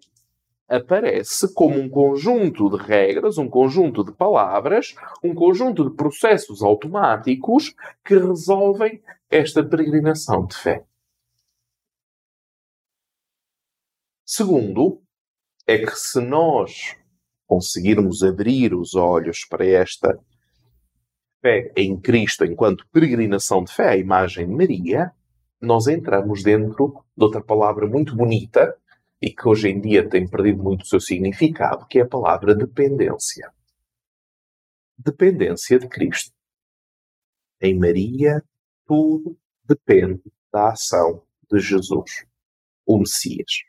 aparece 0.68 1.54
como 1.54 1.80
um 1.80 1.90
conjunto 1.90 2.70
de 2.70 2.84
regras, 2.84 3.38
um 3.38 3.50
conjunto 3.50 4.04
de 4.04 4.12
palavras, 4.12 4.96
um 5.24 5.34
conjunto 5.34 5.90
de 5.90 5.96
processos 5.96 6.62
automáticos 6.62 7.74
que 8.04 8.18
resolvem 8.18 9.02
esta 9.30 9.64
peregrinação 9.64 10.46
de 10.46 10.56
fé. 10.56 10.86
Segundo, 14.26 15.02
é 15.66 15.78
que 15.78 15.96
se 15.96 16.20
nós 16.20 16.96
conseguirmos 17.46 18.24
abrir 18.24 18.74
os 18.74 18.94
olhos 18.94 19.46
para 19.46 19.66
esta 19.66 20.20
fé 21.42 21.72
em 21.78 21.98
Cristo 22.00 22.44
enquanto 22.44 22.88
peregrinação 22.92 23.64
de 23.64 23.72
fé 23.72 23.90
à 23.90 23.98
imagem 23.98 24.48
de 24.48 24.54
Maria, 24.54 25.14
nós 25.60 25.88
entramos 25.88 26.44
dentro 26.44 27.04
de 27.16 27.24
outra 27.24 27.44
palavra 27.44 27.88
muito 27.88 28.16
bonita 28.16 28.78
e 29.22 29.32
que 29.32 29.48
hoje 29.48 29.70
em 29.70 29.82
dia 29.82 30.08
tem 30.08 30.28
perdido 30.28 30.64
muito 30.64 30.84
o 30.84 30.86
seu 30.86 31.00
significado, 31.00 31.88
que 31.88 32.00
é 32.00 32.04
a 32.04 32.08
palavra 32.08 32.56
dependência. 32.56 33.52
Dependência 34.98 35.80
de 35.80 35.88
Cristo. 35.88 36.32
Em 37.60 37.78
Maria, 37.78 38.44
tudo 38.86 39.38
depende 39.64 40.22
da 40.52 40.72
ação 40.72 41.24
de 41.52 41.60
Jesus, 41.60 42.26
o 42.86 43.00
Messias. 43.00 43.64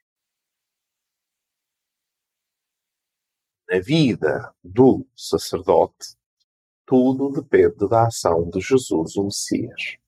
Na 3.70 3.80
vida 3.80 4.55
do 4.62 5.07
sacerdote, 5.14 6.16
tudo 6.86 7.30
depende 7.30 7.89
da 7.89 8.07
ação 8.07 8.49
de 8.49 8.61
Jesus, 8.61 9.16
o 9.16 9.24
Messias. 9.24 9.99